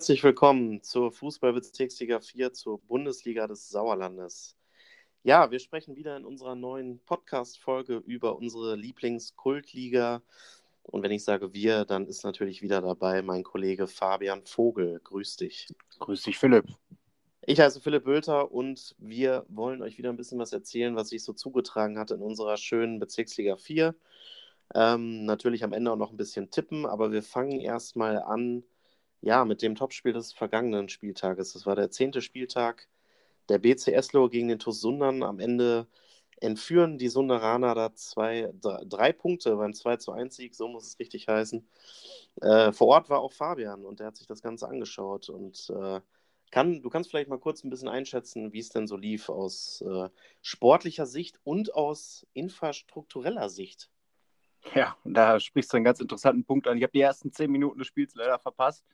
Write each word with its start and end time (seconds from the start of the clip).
herzlich 0.00 0.24
willkommen 0.24 0.82
zur 0.82 1.12
Fußballbezirksliga 1.12 2.20
4, 2.20 2.54
zur 2.54 2.80
Bundesliga 2.80 3.46
des 3.46 3.68
Sauerlandes. 3.68 4.56
Ja, 5.24 5.50
wir 5.50 5.58
sprechen 5.58 5.94
wieder 5.94 6.16
in 6.16 6.24
unserer 6.24 6.54
neuen 6.54 7.00
Podcast-Folge 7.00 8.02
über 8.06 8.38
unsere 8.38 8.76
Lieblingskultliga. 8.76 10.22
Und 10.84 11.02
wenn 11.02 11.10
ich 11.10 11.22
sage 11.22 11.52
wir, 11.52 11.84
dann 11.84 12.06
ist 12.06 12.24
natürlich 12.24 12.62
wieder 12.62 12.80
dabei 12.80 13.20
mein 13.20 13.42
Kollege 13.42 13.86
Fabian 13.86 14.42
Vogel. 14.46 15.00
Grüß 15.04 15.36
dich. 15.36 15.68
Grüß 15.98 16.22
dich, 16.22 16.38
Philipp. 16.38 16.64
Ich 17.44 17.60
heiße 17.60 17.82
Philipp 17.82 18.04
Bülter 18.04 18.50
und 18.50 18.96
wir 18.96 19.44
wollen 19.50 19.82
euch 19.82 19.98
wieder 19.98 20.08
ein 20.08 20.16
bisschen 20.16 20.38
was 20.38 20.54
erzählen, 20.54 20.96
was 20.96 21.10
sich 21.10 21.22
so 21.22 21.34
zugetragen 21.34 21.98
hat 21.98 22.10
in 22.10 22.22
unserer 22.22 22.56
schönen 22.56 23.00
Bezirksliga 23.00 23.58
4. 23.58 23.94
Ähm, 24.74 25.26
natürlich 25.26 25.62
am 25.62 25.74
Ende 25.74 25.92
auch 25.92 25.96
noch 25.96 26.10
ein 26.10 26.16
bisschen 26.16 26.50
tippen, 26.50 26.86
aber 26.86 27.12
wir 27.12 27.22
fangen 27.22 27.60
erstmal 27.60 28.22
an 28.22 28.64
ja, 29.22 29.44
mit 29.44 29.62
dem 29.62 29.74
Topspiel 29.74 30.12
des 30.12 30.32
vergangenen 30.32 30.88
Spieltages. 30.88 31.52
Das 31.52 31.66
war 31.66 31.76
der 31.76 31.90
zehnte 31.90 32.22
Spieltag 32.22 32.88
der 33.48 33.58
BC 33.58 33.88
Eslo 33.88 34.28
gegen 34.28 34.48
den 34.48 34.58
TuS 34.58 34.80
Sundern. 34.80 35.22
Am 35.22 35.40
Ende 35.40 35.86
entführen 36.40 36.98
die 36.98 37.08
Sunderaner 37.08 37.74
da 37.74 37.94
zwei, 37.94 38.50
drei, 38.60 38.82
drei 38.86 39.12
Punkte 39.12 39.56
beim 39.56 39.74
2 39.74 39.96
zu 39.96 40.12
1 40.12 40.34
Sieg, 40.34 40.54
so 40.54 40.68
muss 40.68 40.86
es 40.86 40.98
richtig 40.98 41.28
heißen. 41.28 41.68
Äh, 42.40 42.72
vor 42.72 42.88
Ort 42.88 43.10
war 43.10 43.20
auch 43.20 43.32
Fabian 43.32 43.84
und 43.84 44.00
der 44.00 44.06
hat 44.06 44.16
sich 44.16 44.26
das 44.26 44.40
Ganze 44.40 44.66
angeschaut 44.68 45.28
und 45.28 45.70
äh, 45.70 46.00
kann, 46.50 46.82
du 46.82 46.90
kannst 46.90 47.10
vielleicht 47.10 47.28
mal 47.28 47.38
kurz 47.38 47.62
ein 47.62 47.70
bisschen 47.70 47.88
einschätzen, 47.88 48.52
wie 48.52 48.58
es 48.58 48.70
denn 48.70 48.86
so 48.86 48.96
lief 48.96 49.28
aus 49.28 49.82
äh, 49.82 50.08
sportlicher 50.42 51.06
Sicht 51.06 51.38
und 51.44 51.74
aus 51.74 52.26
infrastruktureller 52.32 53.48
Sicht. 53.50 53.90
Ja, 54.74 54.96
da 55.04 55.40
sprichst 55.40 55.72
du 55.72 55.76
einen 55.76 55.84
ganz 55.84 56.00
interessanten 56.00 56.44
Punkt 56.44 56.66
an. 56.66 56.76
Ich 56.76 56.82
habe 56.82 56.92
die 56.92 57.00
ersten 57.00 57.32
zehn 57.32 57.50
Minuten 57.50 57.78
des 57.78 57.88
Spiels 57.88 58.14
leider 58.14 58.38
verpasst 58.38 58.84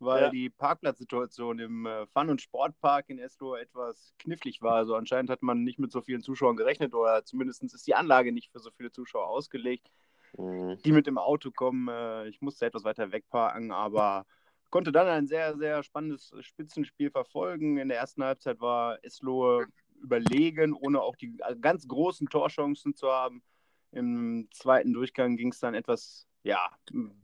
weil 0.00 0.22
ja. 0.24 0.30
die 0.30 0.50
Parkplatzsituation 0.50 1.58
im 1.58 1.86
äh, 1.86 2.06
Fun- 2.06 2.30
und 2.30 2.40
Sportpark 2.40 3.08
in 3.08 3.18
Eslo 3.18 3.56
etwas 3.56 4.14
knifflig 4.18 4.62
war. 4.62 4.74
Also 4.74 4.94
anscheinend 4.94 5.30
hat 5.30 5.42
man 5.42 5.64
nicht 5.64 5.78
mit 5.78 5.90
so 5.92 6.00
vielen 6.00 6.22
Zuschauern 6.22 6.56
gerechnet 6.56 6.94
oder 6.94 7.24
zumindest 7.24 7.62
ist 7.62 7.86
die 7.86 7.94
Anlage 7.94 8.32
nicht 8.32 8.50
für 8.52 8.60
so 8.60 8.70
viele 8.70 8.92
Zuschauer 8.92 9.26
ausgelegt, 9.26 9.90
mhm. 10.36 10.78
die 10.84 10.92
mit 10.92 11.06
dem 11.06 11.18
Auto 11.18 11.50
kommen. 11.50 11.88
Äh, 11.88 12.28
ich 12.28 12.40
musste 12.40 12.66
etwas 12.66 12.84
weiter 12.84 13.10
wegparken, 13.12 13.72
aber 13.72 14.26
konnte 14.70 14.92
dann 14.92 15.08
ein 15.08 15.26
sehr, 15.26 15.56
sehr 15.56 15.82
spannendes 15.82 16.32
Spitzenspiel 16.40 17.10
verfolgen. 17.10 17.78
In 17.78 17.88
der 17.88 17.98
ersten 17.98 18.22
Halbzeit 18.22 18.60
war 18.60 19.02
Eslo 19.02 19.64
überlegen, 20.00 20.74
ohne 20.74 21.00
auch 21.00 21.16
die 21.16 21.36
ganz 21.60 21.88
großen 21.88 22.28
Torchancen 22.28 22.94
zu 22.94 23.08
haben. 23.08 23.42
Im 23.90 24.48
zweiten 24.52 24.92
Durchgang 24.92 25.36
ging 25.36 25.50
es 25.50 25.60
dann 25.60 25.74
etwas 25.74 26.28
ja, 26.42 26.70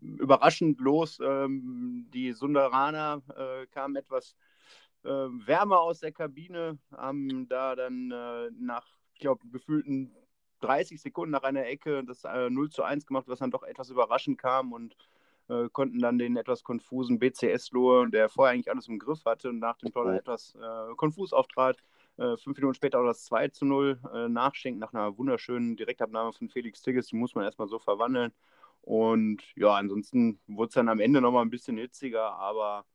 überraschend 0.00 0.80
los. 0.80 1.18
Ähm, 1.22 2.06
die 2.12 2.32
Sunderaner 2.32 3.22
äh, 3.36 3.66
kamen 3.66 3.96
etwas 3.96 4.36
äh, 5.04 5.08
wärmer 5.08 5.80
aus 5.80 6.00
der 6.00 6.12
Kabine, 6.12 6.78
haben 6.92 7.48
da 7.48 7.76
dann 7.76 8.10
äh, 8.10 8.50
nach, 8.58 8.86
ich 9.12 9.20
glaube, 9.20 9.46
gefühlten 9.48 10.14
30 10.60 11.00
Sekunden 11.00 11.30
nach 11.30 11.42
einer 11.42 11.66
Ecke 11.66 12.04
das 12.04 12.24
äh, 12.24 12.48
0 12.50 12.70
zu 12.70 12.82
1 12.82 13.06
gemacht, 13.06 13.28
was 13.28 13.38
dann 13.38 13.50
doch 13.50 13.62
etwas 13.62 13.90
überraschend 13.90 14.38
kam 14.38 14.72
und 14.72 14.96
äh, 15.48 15.68
konnten 15.70 15.98
dann 15.98 16.18
den 16.18 16.36
etwas 16.36 16.64
konfusen 16.64 17.18
BCS-Lohe, 17.18 18.08
der 18.10 18.28
vorher 18.28 18.54
eigentlich 18.54 18.70
alles 18.70 18.88
im 18.88 18.98
Griff 18.98 19.24
hatte 19.26 19.50
und 19.50 19.58
nach 19.58 19.76
dem 19.76 19.92
Tor 19.92 20.06
dann 20.06 20.16
etwas 20.16 20.54
äh, 20.54 20.94
konfus 20.96 21.32
auftrat, 21.34 21.76
äh, 22.16 22.36
fünf 22.36 22.56
Minuten 22.56 22.74
später 22.74 23.00
auch 23.00 23.06
das 23.06 23.24
2 23.24 23.48
zu 23.48 23.66
0 23.66 24.00
äh, 24.12 24.28
nachschenkt 24.28 24.80
nach 24.80 24.94
einer 24.94 25.18
wunderschönen 25.18 25.76
Direktabnahme 25.76 26.32
von 26.32 26.48
Felix 26.48 26.80
Tigges. 26.80 27.08
Die 27.08 27.16
muss 27.16 27.34
man 27.34 27.44
erstmal 27.44 27.68
so 27.68 27.78
verwandeln. 27.78 28.32
Und 28.84 29.42
ja, 29.56 29.74
ansonsten 29.76 30.40
wurde 30.46 30.68
es 30.68 30.74
dann 30.74 30.88
am 30.88 31.00
Ende 31.00 31.20
nochmal 31.20 31.44
ein 31.44 31.50
bisschen 31.50 31.78
hitziger, 31.78 32.32
aber 32.34 32.86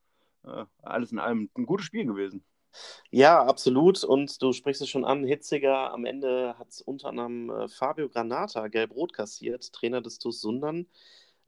äh, 0.45 0.65
alles 0.83 1.11
in 1.11 1.19
allem 1.19 1.49
ein 1.57 1.65
gutes 1.65 1.87
Spiel 1.87 2.05
gewesen. 2.05 2.45
Ja, 3.11 3.43
absolut. 3.45 4.03
Und 4.03 4.41
du 4.41 4.53
sprichst 4.53 4.81
es 4.81 4.89
schon 4.89 5.05
an, 5.05 5.23
hitziger. 5.25 5.91
Am 5.91 6.05
Ende 6.05 6.55
hat 6.57 6.69
es 6.69 6.81
unter 6.81 7.09
anderem 7.09 7.49
äh, 7.49 7.67
Fabio 7.67 8.09
Granata 8.09 8.67
gelb-rot 8.67 9.13
kassiert, 9.13 9.71
Trainer 9.73 10.01
des 10.01 10.19
TuS 10.19 10.41
Sundern. 10.41 10.87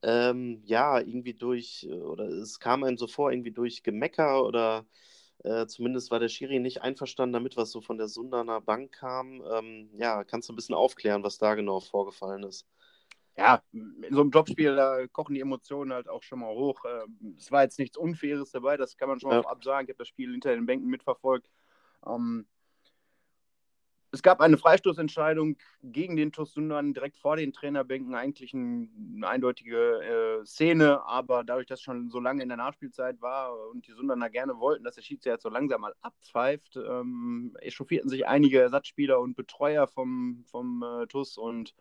Ähm, 0.03 0.61
ja, 0.65 0.99
irgendwie 0.99 1.33
durch, 1.33 1.85
äh, 1.89 1.93
oder 1.93 2.25
es 2.27 2.59
kam 2.59 2.83
einem 2.83 2.97
so 2.97 3.07
vor, 3.07 3.31
irgendwie 3.31 3.51
durch 3.51 3.83
Gemecker 3.83 4.45
oder 4.45 4.85
äh, 5.43 5.67
zumindest 5.67 6.11
war 6.11 6.19
der 6.19 6.29
Schiri 6.29 6.59
nicht 6.59 6.81
einverstanden 6.81 7.33
damit, 7.33 7.57
was 7.57 7.71
so 7.71 7.81
von 7.81 7.97
der 7.97 8.07
Sundaner 8.07 8.61
Bank 8.61 8.93
kam. 8.93 9.43
Ähm, 9.51 9.89
ja, 9.97 10.23
kannst 10.23 10.49
du 10.49 10.53
ein 10.53 10.55
bisschen 10.55 10.75
aufklären, 10.75 11.23
was 11.23 11.37
da 11.37 11.55
genau 11.55 11.79
vorgefallen 11.81 12.43
ist? 12.43 12.67
Ja, 13.37 13.61
in 13.71 14.07
so 14.09 14.21
einem 14.21 14.31
Jobspiel, 14.31 14.75
da 14.75 15.07
kochen 15.07 15.35
die 15.35 15.41
Emotionen 15.41 15.93
halt 15.93 16.09
auch 16.09 16.23
schon 16.23 16.39
mal 16.39 16.53
hoch. 16.53 16.83
Ähm, 16.85 17.35
es 17.37 17.51
war 17.51 17.63
jetzt 17.63 17.79
nichts 17.79 17.97
Unfaires 17.97 18.51
dabei, 18.51 18.77
das 18.77 18.97
kann 18.97 19.09
man 19.09 19.19
schon 19.19 19.29
mal 19.29 19.41
ja. 19.41 19.47
absagen. 19.47 19.85
Ich 19.85 19.93
habe 19.93 19.99
das 19.99 20.07
Spiel 20.07 20.31
hinter 20.31 20.53
den 20.53 20.65
Bänken 20.65 20.89
mitverfolgt. 20.89 21.49
Ähm, 22.05 22.45
es 24.13 24.21
gab 24.21 24.41
eine 24.41 24.57
Freistoßentscheidung 24.57 25.55
gegen 25.83 26.17
den 26.17 26.33
TuS 26.33 26.53
Sundern 26.53 26.93
direkt 26.93 27.17
vor 27.17 27.37
den 27.37 27.53
Trainerbänken, 27.53 28.13
eigentlich 28.13 28.53
ein, 28.53 29.15
eine 29.15 29.27
eindeutige 29.29 30.41
äh, 30.41 30.45
Szene, 30.45 31.01
aber 31.05 31.45
dadurch, 31.45 31.67
dass 31.67 31.81
schon 31.81 32.09
so 32.09 32.19
lange 32.19 32.43
in 32.43 32.49
der 32.49 32.57
Nachspielzeit 32.57 33.21
war 33.21 33.57
und 33.69 33.87
die 33.87 33.93
Sundaner 33.93 34.29
gerne 34.29 34.59
wollten, 34.59 34.83
dass 34.83 34.95
der 34.95 35.01
Schiedsrichter 35.01 35.39
so 35.39 35.49
langsam 35.49 35.81
mal 35.81 35.95
abpfeift, 36.01 36.75
ähm, 36.75 37.55
echauffierten 37.61 38.09
sich 38.09 38.27
einige 38.27 38.59
Ersatzspieler 38.59 39.17
und 39.19 39.37
Betreuer 39.37 39.87
vom, 39.87 40.43
vom 40.45 40.83
äh, 40.83 41.07
TuS 41.07 41.37
und 41.37 41.73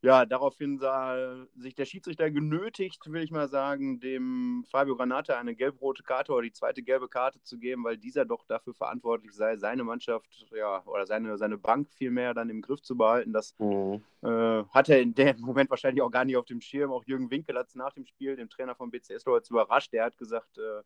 ja, 0.00 0.24
daraufhin 0.26 0.78
sah 0.78 1.44
sich 1.56 1.74
der 1.74 1.84
Schiedsrichter 1.84 2.30
genötigt, 2.30 3.00
will 3.10 3.22
ich 3.22 3.32
mal 3.32 3.48
sagen, 3.48 3.98
dem 3.98 4.64
Fabio 4.70 4.96
Granata 4.96 5.36
eine 5.36 5.56
gelb-rote 5.56 6.04
Karte 6.04 6.32
oder 6.32 6.42
die 6.42 6.52
zweite 6.52 6.82
gelbe 6.82 7.08
Karte 7.08 7.42
zu 7.42 7.58
geben, 7.58 7.82
weil 7.82 7.96
dieser 7.96 8.24
doch 8.24 8.44
dafür 8.46 8.74
verantwortlich 8.74 9.32
sei, 9.32 9.56
seine 9.56 9.82
Mannschaft 9.82 10.46
ja, 10.54 10.84
oder 10.86 11.04
seine, 11.06 11.36
seine 11.36 11.58
Bank 11.58 11.88
vielmehr 11.90 12.32
dann 12.32 12.48
im 12.48 12.62
Griff 12.62 12.80
zu 12.80 12.96
behalten. 12.96 13.32
Das 13.32 13.56
mhm. 13.58 14.00
äh, 14.22 14.64
hat 14.70 14.88
er 14.88 15.00
in 15.00 15.14
dem 15.14 15.40
Moment 15.40 15.68
wahrscheinlich 15.70 16.02
auch 16.02 16.10
gar 16.12 16.24
nicht 16.24 16.36
auf 16.36 16.46
dem 16.46 16.60
Schirm. 16.60 16.92
Auch 16.92 17.04
Jürgen 17.04 17.30
Winkel 17.32 17.58
hat 17.58 17.66
es 17.66 17.74
nach 17.74 17.92
dem 17.92 18.06
Spiel, 18.06 18.36
dem 18.36 18.48
Trainer 18.48 18.76
von 18.76 18.92
BCS, 18.92 19.24
überrascht. 19.50 19.92
Der 19.92 20.04
hat 20.04 20.16
gesagt, 20.16 20.58
äh, 20.58 20.82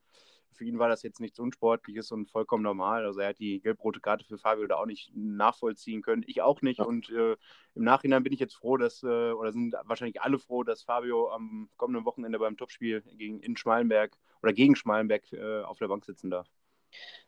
für 0.52 0.64
ihn 0.64 0.78
war 0.78 0.88
das 0.88 1.02
jetzt 1.02 1.20
nichts 1.20 1.38
Unsportliches 1.38 2.12
und 2.12 2.30
vollkommen 2.30 2.62
normal. 2.62 3.04
Also 3.04 3.20
er 3.20 3.30
hat 3.30 3.38
die 3.38 3.60
gelb-rote 3.60 4.00
Karte 4.00 4.24
für 4.24 4.38
Fabio 4.38 4.66
da 4.66 4.76
auch 4.76 4.86
nicht 4.86 5.10
nachvollziehen 5.14 6.02
können. 6.02 6.24
Ich 6.26 6.42
auch 6.42 6.62
nicht. 6.62 6.78
Ja. 6.78 6.84
Und 6.84 7.10
äh, 7.10 7.36
im 7.74 7.84
Nachhinein 7.84 8.22
bin 8.22 8.32
ich 8.32 8.40
jetzt 8.40 8.54
froh, 8.54 8.76
dass, 8.76 9.02
äh, 9.02 9.32
oder 9.32 9.52
sind 9.52 9.74
wahrscheinlich 9.84 10.20
alle 10.22 10.38
froh, 10.38 10.62
dass 10.62 10.82
Fabio 10.82 11.30
am 11.30 11.68
kommenden 11.76 12.04
Wochenende 12.04 12.38
beim 12.38 12.56
Topspiel 12.56 13.02
gegen 13.16 13.40
in 13.40 13.56
Schmalenberg 13.56 14.16
oder 14.42 14.52
gegen 14.52 14.76
Schmalenberg 14.76 15.32
äh, 15.32 15.62
auf 15.62 15.78
der 15.78 15.88
Bank 15.88 16.04
sitzen 16.04 16.30
darf. 16.30 16.48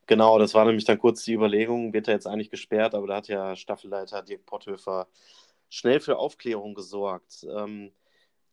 Genau, 0.07 0.39
das 0.39 0.55
war 0.55 0.65
nämlich 0.67 0.85
dann 0.85 0.99
kurz 0.99 1.25
die 1.25 1.33
Überlegung, 1.33 1.93
wird 1.95 2.09
er 2.09 2.15
jetzt 2.15 2.27
eigentlich 2.27 2.51
gesperrt, 2.51 2.95
aber 2.95 3.07
da 3.07 3.17
hat 3.17 3.29
ja 3.29 3.57
Staffelleiter 3.57 4.23
Dirk 4.23 4.45
Potthöfer 4.45 5.09
schnell 5.71 6.01
für 6.01 6.19
Aufklärung 6.19 6.75
gesorgt. 6.75 7.47
Ähm, 7.49 7.93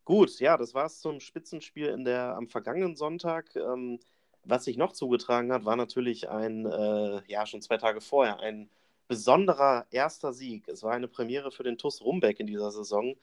gut, 0.06 0.40
ja, 0.40 0.58
das 0.58 0.74
war 0.74 0.86
es 0.86 1.02
zum 1.02 1.20
Spitzenspiel 1.20 1.88
in 1.88 2.06
der, 2.06 2.36
am 2.36 2.48
vergangenen 2.48 2.96
Sonntag. 2.96 3.54
Ähm, 3.56 4.00
was 4.44 4.66
sich 4.66 4.78
noch 4.78 4.94
zugetragen 4.94 5.52
hat, 5.52 5.66
war 5.66 5.76
natürlich 5.76 6.30
ein, 6.30 6.66
äh, 6.66 7.22
ja, 7.28 7.46
schon 7.46 7.62
zwei 7.62 7.78
Tage 7.78 8.02
vorher, 8.02 8.40
ein 8.40 8.70
besonderer 9.08 9.86
erster 9.92 10.32
Sieg. 10.34 10.68
Es 10.70 10.84
war 10.84 10.94
eine 10.94 11.08
Premiere 11.08 11.52
für 11.52 11.64
den 11.64 11.78
TUS 11.78 12.02
Rumbeck 12.02 12.40
in 12.40 12.48
dieser 12.48 12.72
Saison. 12.72 13.16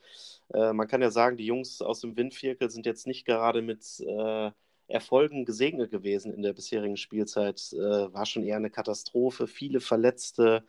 Äh, 0.53 0.73
man 0.75 0.87
kann 0.87 1.03
ja 1.03 1.11
sagen, 1.11 1.37
die 1.39 1.47
Jungs 1.47 1.81
aus 1.83 2.01
dem 2.01 2.17
Windvierkel 2.17 2.71
sind 2.71 2.87
jetzt 2.87 3.07
nicht 3.07 3.25
gerade 3.25 3.63
mit 3.63 4.01
äh, 4.01 4.51
Erfolgen 4.89 5.45
gesegnet 5.45 5.91
gewesen 5.91 6.33
in 6.33 6.43
der 6.43 6.53
bisherigen 6.53 6.97
Spielzeit. 6.97 7.73
Äh, 7.73 8.13
war 8.13 8.27
schon 8.27 8.43
eher 8.45 8.57
eine 8.57 8.71
Katastrophe, 8.71 9.47
viele 9.47 9.81
Verletzte, 9.81 10.65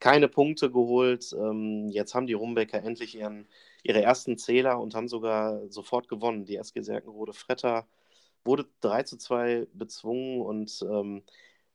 keine 0.00 0.28
Punkte 0.28 0.70
geholt. 0.70 1.34
Ähm, 1.38 1.88
jetzt 1.90 2.14
haben 2.14 2.26
die 2.26 2.34
Rumbecker 2.34 2.82
endlich 2.82 3.16
ihren, 3.16 3.46
ihre 3.82 4.02
ersten 4.02 4.38
Zähler 4.38 4.80
und 4.80 4.94
haben 4.94 5.08
sogar 5.08 5.66
sofort 5.70 6.08
gewonnen. 6.08 6.44
Die 6.44 6.56
SG 6.56 6.82
Serkenrode 6.82 7.32
Fretter 7.32 7.86
wurde 8.44 8.66
3 8.80 9.02
zu 9.04 9.16
2 9.18 9.66
bezwungen 9.72 10.40
und 10.40 10.84
ähm, 10.88 11.22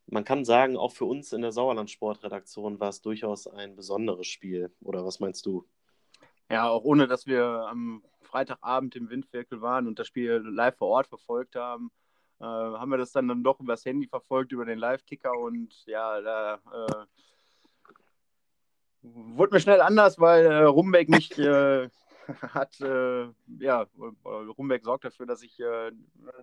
man 0.07 0.23
kann 0.25 0.45
sagen, 0.45 0.77
auch 0.77 0.91
für 0.91 1.05
uns 1.05 1.31
in 1.33 1.41
der 1.41 1.51
Sauerland-Sportredaktion 1.51 2.79
war 2.79 2.89
es 2.89 3.01
durchaus 3.01 3.47
ein 3.47 3.75
besonderes 3.75 4.27
Spiel. 4.27 4.71
Oder 4.81 5.05
was 5.05 5.19
meinst 5.19 5.45
du? 5.45 5.65
Ja, 6.49 6.67
auch 6.69 6.83
ohne, 6.83 7.07
dass 7.07 7.25
wir 7.25 7.45
am 7.45 8.03
Freitagabend 8.21 8.95
im 8.95 9.09
Windwirkel 9.09 9.61
waren 9.61 9.87
und 9.87 9.99
das 9.99 10.07
Spiel 10.07 10.43
live 10.45 10.77
vor 10.77 10.89
Ort 10.89 11.07
verfolgt 11.07 11.55
haben, 11.55 11.91
äh, 12.39 12.45
haben 12.45 12.91
wir 12.91 12.97
das 12.97 13.11
dann, 13.11 13.27
dann 13.27 13.43
doch 13.43 13.59
übers 13.59 13.85
Handy 13.85 14.07
verfolgt, 14.07 14.51
über 14.51 14.65
den 14.65 14.79
Live-Ticker 14.79 15.31
und 15.31 15.73
ja, 15.85 16.19
da 16.21 16.55
äh, 16.55 17.05
wurde 19.01 19.53
mir 19.53 19.61
schnell 19.61 19.81
anders, 19.81 20.19
weil 20.19 20.45
äh, 20.45 20.63
Rumbeck 20.63 21.09
nicht 21.09 21.37
äh, 21.39 21.89
hat, 22.53 22.79
äh, 22.81 23.27
ja, 23.59 23.87
Rumbeck 24.25 24.83
sorgt 24.83 25.05
dafür, 25.05 25.25
dass 25.25 25.43
ich 25.43 25.59
äh, 25.59 25.91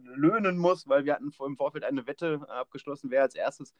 löhnen 0.02 0.58
muss, 0.58 0.88
weil 0.88 1.04
wir 1.04 1.14
hatten 1.14 1.32
im 1.38 1.56
Vorfeld 1.56 1.84
eine 1.84 2.06
Wette 2.06 2.46
abgeschlossen, 2.48 3.10
wer 3.10 3.22
als 3.22 3.34
erstes 3.34 3.74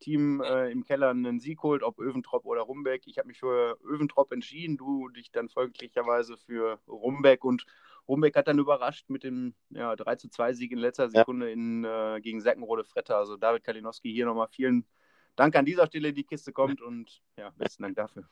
Team 0.00 0.42
äh, 0.42 0.70
im 0.70 0.84
Keller 0.84 1.10
einen 1.10 1.40
Sieg 1.40 1.62
holt, 1.62 1.82
ob 1.82 1.98
Öventrop 1.98 2.44
oder 2.44 2.62
Rumbeck. 2.62 3.02
Ich 3.06 3.18
habe 3.18 3.28
mich 3.28 3.38
für 3.38 3.78
Öventrop 3.82 4.32
entschieden, 4.32 4.76
du 4.76 5.08
dich 5.08 5.30
dann 5.30 5.48
folglicherweise 5.48 6.36
für 6.36 6.78
Rumbeck 6.86 7.44
und 7.44 7.64
Rumbeck 8.08 8.36
hat 8.36 8.46
dann 8.46 8.58
überrascht 8.58 9.08
mit 9.08 9.24
dem 9.24 9.54
ja, 9.70 9.96
3 9.96 10.16
zu 10.16 10.28
2 10.28 10.52
Sieg 10.52 10.72
in 10.72 10.78
letzter 10.78 11.08
Sekunde 11.08 11.50
in, 11.50 11.84
äh, 11.84 12.20
gegen 12.20 12.40
Seckenrode 12.40 12.84
Fretter. 12.84 13.16
Also 13.16 13.36
David 13.36 13.64
Kalinowski 13.64 14.12
hier 14.12 14.26
nochmal 14.26 14.48
vielen 14.48 14.86
Dank 15.34 15.56
an 15.56 15.64
dieser 15.64 15.86
Stelle, 15.86 16.12
die 16.12 16.24
Kiste 16.24 16.52
kommt 16.52 16.80
und 16.80 17.20
ja, 17.36 17.50
besten 17.56 17.82
Dank 17.82 17.96
dafür. 17.96 18.28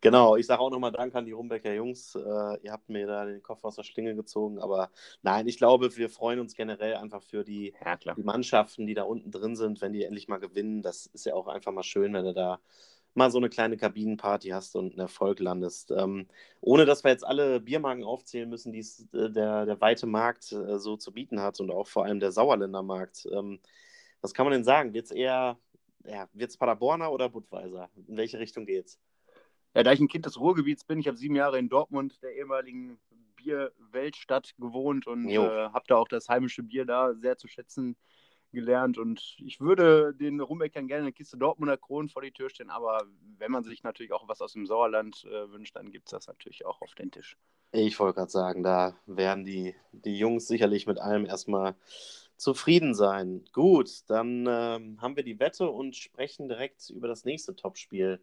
Genau, 0.00 0.36
ich 0.36 0.46
sage 0.46 0.60
auch 0.60 0.70
nochmal 0.70 0.92
Dank 0.92 1.14
an 1.16 1.24
die 1.26 1.32
Rumbecker 1.32 1.74
Jungs. 1.74 2.14
Äh, 2.14 2.18
ihr 2.62 2.70
habt 2.70 2.88
mir 2.88 3.06
da 3.08 3.24
den 3.24 3.42
Kopf 3.42 3.64
aus 3.64 3.74
der 3.74 3.82
Schlinge 3.82 4.14
gezogen. 4.14 4.60
Aber 4.60 4.90
nein, 5.22 5.48
ich 5.48 5.56
glaube, 5.58 5.96
wir 5.96 6.08
freuen 6.08 6.38
uns 6.38 6.54
generell 6.54 6.94
einfach 6.94 7.22
für 7.22 7.42
die, 7.42 7.74
ja, 7.84 7.96
die 7.96 8.22
Mannschaften, 8.22 8.86
die 8.86 8.94
da 8.94 9.02
unten 9.02 9.32
drin 9.32 9.56
sind, 9.56 9.80
wenn 9.80 9.92
die 9.92 10.04
endlich 10.04 10.28
mal 10.28 10.38
gewinnen. 10.38 10.82
Das 10.82 11.06
ist 11.06 11.26
ja 11.26 11.34
auch 11.34 11.48
einfach 11.48 11.72
mal 11.72 11.82
schön, 11.82 12.12
wenn 12.14 12.24
du 12.24 12.32
da 12.32 12.60
mal 13.14 13.30
so 13.32 13.38
eine 13.38 13.48
kleine 13.48 13.76
Kabinenparty 13.76 14.50
hast 14.50 14.76
und 14.76 14.92
einen 14.92 15.00
Erfolg 15.00 15.40
landest. 15.40 15.90
Ähm, 15.90 16.28
ohne 16.60 16.84
dass 16.86 17.02
wir 17.02 17.10
jetzt 17.10 17.26
alle 17.26 17.60
Biermarken 17.60 18.04
aufzählen 18.04 18.48
müssen, 18.48 18.72
die 18.72 18.86
äh, 19.12 19.30
der, 19.30 19.66
der 19.66 19.80
weite 19.80 20.06
Markt 20.06 20.52
äh, 20.52 20.78
so 20.78 20.96
zu 20.96 21.12
bieten 21.12 21.40
hat 21.42 21.58
und 21.60 21.70
auch 21.72 21.88
vor 21.88 22.04
allem 22.04 22.20
der 22.20 22.30
Sauerländer 22.32 22.82
Markt. 22.84 23.26
Ähm, 23.32 23.58
was 24.20 24.32
kann 24.34 24.46
man 24.46 24.52
denn 24.52 24.64
sagen? 24.64 24.94
Wird 24.94 25.06
es 25.06 25.10
eher, 25.10 25.58
ja, 26.04 26.28
wird 26.32 26.50
es 26.50 26.56
Paderborner 26.56 27.10
oder 27.12 27.28
Budweiser? 27.28 27.90
In 28.06 28.16
welche 28.16 28.38
Richtung 28.38 28.64
geht's? 28.66 29.00
Ja, 29.74 29.82
da 29.82 29.92
ich 29.92 30.00
ein 30.00 30.08
Kind 30.08 30.26
des 30.26 30.40
Ruhrgebiets 30.40 30.84
bin, 30.84 30.98
ich 30.98 31.06
habe 31.06 31.16
sieben 31.16 31.36
Jahre 31.36 31.58
in 31.58 31.68
Dortmund, 31.68 32.22
der 32.22 32.34
ehemaligen 32.34 32.98
Bierweltstadt, 33.36 34.54
gewohnt 34.58 35.06
und 35.06 35.28
äh, 35.28 35.68
habe 35.68 35.84
da 35.86 35.96
auch 35.96 36.08
das 36.08 36.28
heimische 36.28 36.62
Bier 36.62 36.84
da 36.84 37.14
sehr 37.14 37.36
zu 37.36 37.48
schätzen 37.48 37.96
gelernt. 38.52 38.98
Und 38.98 39.36
ich 39.38 39.60
würde 39.60 40.14
den 40.14 40.40
Rumbeckern 40.40 40.88
gerne 40.88 41.02
eine 41.02 41.12
Kiste 41.12 41.36
Dortmunder 41.36 41.76
Kronen 41.76 42.08
vor 42.08 42.22
die 42.22 42.32
Tür 42.32 42.50
stellen, 42.50 42.70
aber 42.70 43.02
wenn 43.38 43.52
man 43.52 43.64
sich 43.64 43.82
natürlich 43.82 44.12
auch 44.12 44.28
was 44.28 44.40
aus 44.40 44.52
dem 44.52 44.66
Sauerland 44.66 45.24
äh, 45.24 45.50
wünscht, 45.50 45.76
dann 45.76 45.90
gibt 45.90 46.06
es 46.08 46.12
das 46.12 46.26
natürlich 46.26 46.64
auch 46.66 46.80
auf 46.80 46.94
den 46.94 47.10
Tisch. 47.10 47.36
Ich 47.70 48.00
wollte 48.00 48.14
gerade 48.14 48.30
sagen, 48.30 48.62
da 48.62 48.96
werden 49.06 49.44
die, 49.44 49.74
die 49.92 50.18
Jungs 50.18 50.48
sicherlich 50.48 50.86
mit 50.86 50.98
allem 50.98 51.26
erstmal 51.26 51.74
zufrieden 52.36 52.94
sein. 52.94 53.44
Gut, 53.52 53.90
dann 54.08 54.46
ähm, 54.48 55.00
haben 55.02 55.16
wir 55.16 55.24
die 55.24 55.38
Wette 55.38 55.68
und 55.68 55.94
sprechen 55.94 56.48
direkt 56.48 56.88
über 56.88 57.08
das 57.08 57.24
nächste 57.24 57.54
Topspiel. 57.54 58.22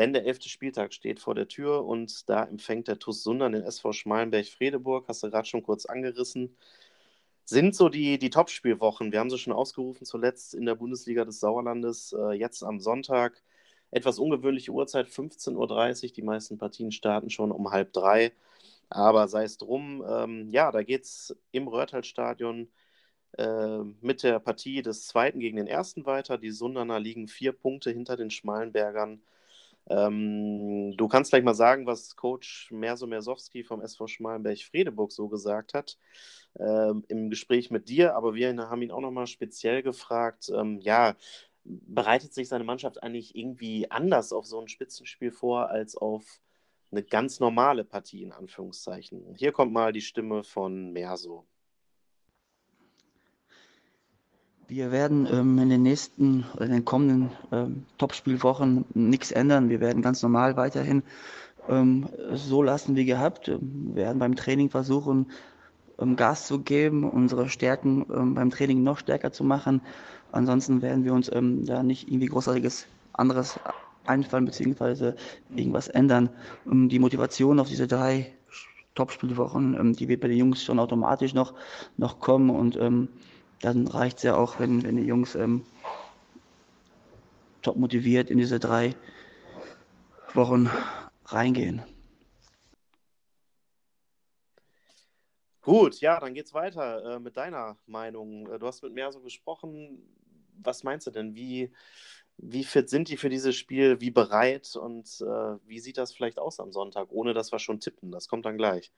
Denn 0.00 0.14
der 0.14 0.24
elfte 0.24 0.48
Spieltag 0.48 0.94
steht 0.94 1.20
vor 1.20 1.34
der 1.34 1.46
Tür 1.46 1.84
und 1.84 2.26
da 2.30 2.44
empfängt 2.44 2.88
der 2.88 2.98
TuS 2.98 3.22
Sundern 3.22 3.52
den 3.52 3.64
SV 3.64 3.92
Schmalenberg-Fredeburg, 3.92 5.06
hast 5.06 5.22
du 5.22 5.28
gerade 5.28 5.46
schon 5.46 5.62
kurz 5.62 5.84
angerissen. 5.84 6.56
Sind 7.44 7.74
so 7.76 7.90
die, 7.90 8.18
die 8.18 8.30
Topspielwochen. 8.30 9.12
Wir 9.12 9.20
haben 9.20 9.28
sie 9.28 9.36
schon 9.36 9.52
ausgerufen, 9.52 10.06
zuletzt 10.06 10.54
in 10.54 10.64
der 10.64 10.74
Bundesliga 10.76 11.26
des 11.26 11.40
Sauerlandes, 11.40 12.14
äh, 12.18 12.32
jetzt 12.32 12.62
am 12.62 12.80
Sonntag. 12.80 13.42
Etwas 13.90 14.18
ungewöhnliche 14.18 14.70
Uhrzeit, 14.72 15.06
15.30 15.06 16.04
Uhr. 16.04 16.12
Die 16.14 16.22
meisten 16.22 16.56
Partien 16.56 16.92
starten 16.92 17.28
schon 17.28 17.52
um 17.52 17.70
halb 17.70 17.92
drei. 17.92 18.32
Aber 18.88 19.28
sei 19.28 19.44
es 19.44 19.58
drum, 19.58 20.02
ähm, 20.08 20.48
ja, 20.48 20.72
da 20.72 20.82
geht 20.82 21.04
es 21.04 21.36
im 21.52 21.68
Röhrtal-Stadion 21.68 22.70
äh, 23.36 23.78
mit 24.00 24.22
der 24.22 24.38
Partie 24.38 24.80
des 24.80 25.08
zweiten 25.08 25.40
gegen 25.40 25.58
den 25.58 25.66
ersten 25.66 26.06
weiter. 26.06 26.38
Die 26.38 26.52
Sundaner 26.52 26.98
liegen 27.00 27.28
vier 27.28 27.52
Punkte 27.52 27.90
hinter 27.90 28.16
den 28.16 28.30
Schmalenbergern. 28.30 29.20
Ähm, 29.88 30.96
du 30.96 31.08
kannst 31.08 31.30
gleich 31.30 31.42
mal 31.42 31.54
sagen, 31.54 31.86
was 31.86 32.16
Coach 32.16 32.70
Merso 32.70 33.06
Mersowski 33.06 33.64
vom 33.64 33.80
SV 33.80 34.06
Schmalenberg-Fredeburg 34.06 35.12
so 35.12 35.28
gesagt 35.28 35.74
hat 35.74 35.98
ähm, 36.58 37.04
im 37.08 37.30
Gespräch 37.30 37.70
mit 37.70 37.88
dir, 37.88 38.14
aber 38.14 38.34
wir 38.34 38.54
haben 38.56 38.82
ihn 38.82 38.90
auch 38.90 39.00
nochmal 39.00 39.26
speziell 39.26 39.82
gefragt, 39.82 40.50
ähm, 40.54 40.80
ja, 40.80 41.16
bereitet 41.64 42.34
sich 42.34 42.48
seine 42.48 42.64
Mannschaft 42.64 43.02
eigentlich 43.02 43.34
irgendwie 43.36 43.90
anders 43.90 44.32
auf 44.32 44.46
so 44.46 44.60
ein 44.60 44.68
Spitzenspiel 44.68 45.30
vor 45.30 45.70
als 45.70 45.96
auf 45.96 46.40
eine 46.90 47.02
ganz 47.02 47.40
normale 47.40 47.84
Partie 47.84 48.22
in 48.22 48.32
Anführungszeichen? 48.32 49.34
Hier 49.34 49.52
kommt 49.52 49.72
mal 49.72 49.92
die 49.92 50.00
Stimme 50.00 50.42
von 50.42 50.92
Merso. 50.92 51.46
Wir 54.70 54.92
werden 54.92 55.26
ähm, 55.32 55.58
in 55.58 55.68
den 55.68 55.82
nächsten 55.82 56.44
in 56.60 56.70
den 56.70 56.84
kommenden 56.84 57.32
ähm, 57.50 57.86
Topspielwochen 57.98 58.84
nichts 58.94 59.32
ändern. 59.32 59.68
Wir 59.68 59.80
werden 59.80 60.00
ganz 60.00 60.22
normal 60.22 60.56
weiterhin 60.56 61.02
ähm, 61.68 62.08
so 62.34 62.62
lassen 62.62 62.94
wie 62.94 63.04
gehabt. 63.04 63.48
Wir 63.48 63.58
werden 63.96 64.20
beim 64.20 64.36
Training 64.36 64.70
versuchen, 64.70 65.26
ähm, 65.98 66.14
Gas 66.14 66.46
zu 66.46 66.60
geben, 66.60 67.02
unsere 67.02 67.48
Stärken 67.48 68.06
ähm, 68.14 68.34
beim 68.34 68.50
Training 68.50 68.84
noch 68.84 69.00
stärker 69.00 69.32
zu 69.32 69.42
machen. 69.42 69.80
Ansonsten 70.30 70.82
werden 70.82 71.04
wir 71.04 71.14
uns 71.14 71.28
ähm, 71.34 71.66
da 71.66 71.82
nicht 71.82 72.06
irgendwie 72.06 72.26
großartiges 72.26 72.86
anderes 73.12 73.58
einfallen 74.06 74.44
bzw. 74.44 75.14
irgendwas 75.56 75.88
ändern. 75.88 76.30
die 76.64 77.00
Motivation 77.00 77.58
auf 77.58 77.68
diese 77.68 77.88
drei 77.88 78.32
Topspielwochen, 78.94 79.94
die 79.94 80.08
wird 80.08 80.20
bei 80.20 80.28
den 80.28 80.38
Jungs 80.38 80.62
schon 80.62 80.78
automatisch 80.78 81.34
noch, 81.34 81.54
noch 81.96 82.20
kommen 82.20 82.50
und 82.50 82.78
dann 83.60 83.86
reicht 83.86 84.18
es 84.18 84.22
ja 84.24 84.36
auch, 84.36 84.58
wenn, 84.58 84.82
wenn 84.82 84.96
die 84.96 85.04
Jungs 85.04 85.34
ähm, 85.34 85.64
top 87.62 87.76
motiviert 87.76 88.30
in 88.30 88.38
diese 88.38 88.58
drei 88.58 88.94
Wochen 90.34 90.70
reingehen. 91.26 91.82
Gut, 95.62 96.00
ja, 96.00 96.18
dann 96.18 96.32
geht's 96.32 96.54
weiter 96.54 97.16
äh, 97.16 97.18
mit 97.18 97.36
deiner 97.36 97.76
Meinung. 97.86 98.50
Äh, 98.50 98.58
du 98.58 98.66
hast 98.66 98.82
mit 98.82 98.94
mir 98.94 99.12
so 99.12 99.20
gesprochen. 99.20 100.02
Was 100.62 100.82
meinst 100.82 101.06
du 101.06 101.10
denn? 101.10 101.34
Wie, 101.34 101.70
wie 102.38 102.64
fit 102.64 102.88
sind 102.88 103.08
die 103.08 103.18
für 103.18 103.28
dieses 103.28 103.56
Spiel? 103.56 104.00
Wie 104.00 104.10
bereit? 104.10 104.74
Und 104.74 105.06
äh, 105.20 105.58
wie 105.66 105.80
sieht 105.80 105.98
das 105.98 106.12
vielleicht 106.12 106.38
aus 106.38 106.60
am 106.60 106.72
Sonntag, 106.72 107.08
ohne 107.10 107.34
dass 107.34 107.52
wir 107.52 107.58
schon 107.58 107.78
tippen? 107.78 108.10
Das 108.10 108.26
kommt 108.26 108.46
dann 108.46 108.56
gleich. 108.56 108.90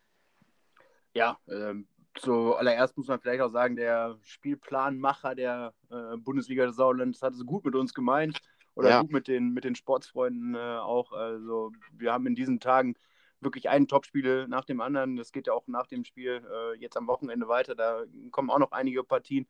Ja, 1.15 1.39
ähm, 1.49 1.89
zuallererst 2.15 2.97
muss 2.97 3.09
man 3.09 3.21
vielleicht 3.21 3.43
auch 3.43 3.53
sagen, 3.53 3.77
der 3.77 4.19
Spielplanmacher 4.23 5.35
der 5.35 5.75
äh, 5.91 6.17
Bundesliga 6.17 6.67
des 6.67 6.77
Sauerlandes 6.77 7.23
hat 7.23 7.35
es 7.35 7.45
gut 7.47 7.65
mit 7.65 7.75
uns 7.75 7.95
gemeint 7.95 8.41
oder 8.75 8.91
ja. 8.91 9.01
gut 9.01 9.13
mit 9.13 9.29
den, 9.29 9.53
mit 9.53 9.65
den 9.65 9.75
Sportsfreunden 9.75 10.55
äh, 10.55 10.59
auch. 10.59 11.13
Also 11.13 11.73
wir 11.93 12.13
haben 12.13 12.27
in 12.27 12.35
diesen 12.35 12.61
Tagen 12.61 12.95
wirklich 13.41 13.69
ein 13.69 13.89
Topspiel 13.89 14.47
nach 14.49 14.65
dem 14.65 14.81
anderen. 14.81 15.17
Das 15.17 15.33
geht 15.33 15.47
ja 15.47 15.53
auch 15.53 15.67
nach 15.67 15.87
dem 15.87 16.05
Spiel 16.05 16.43
äh, 16.51 16.79
jetzt 16.79 16.97
am 16.97 17.07
Wochenende 17.07 17.49
weiter. 17.49 17.75
Da 17.75 18.05
kommen 18.31 18.51
auch 18.51 18.59
noch 18.59 18.73
einige 18.73 19.03
Partien. 19.05 19.47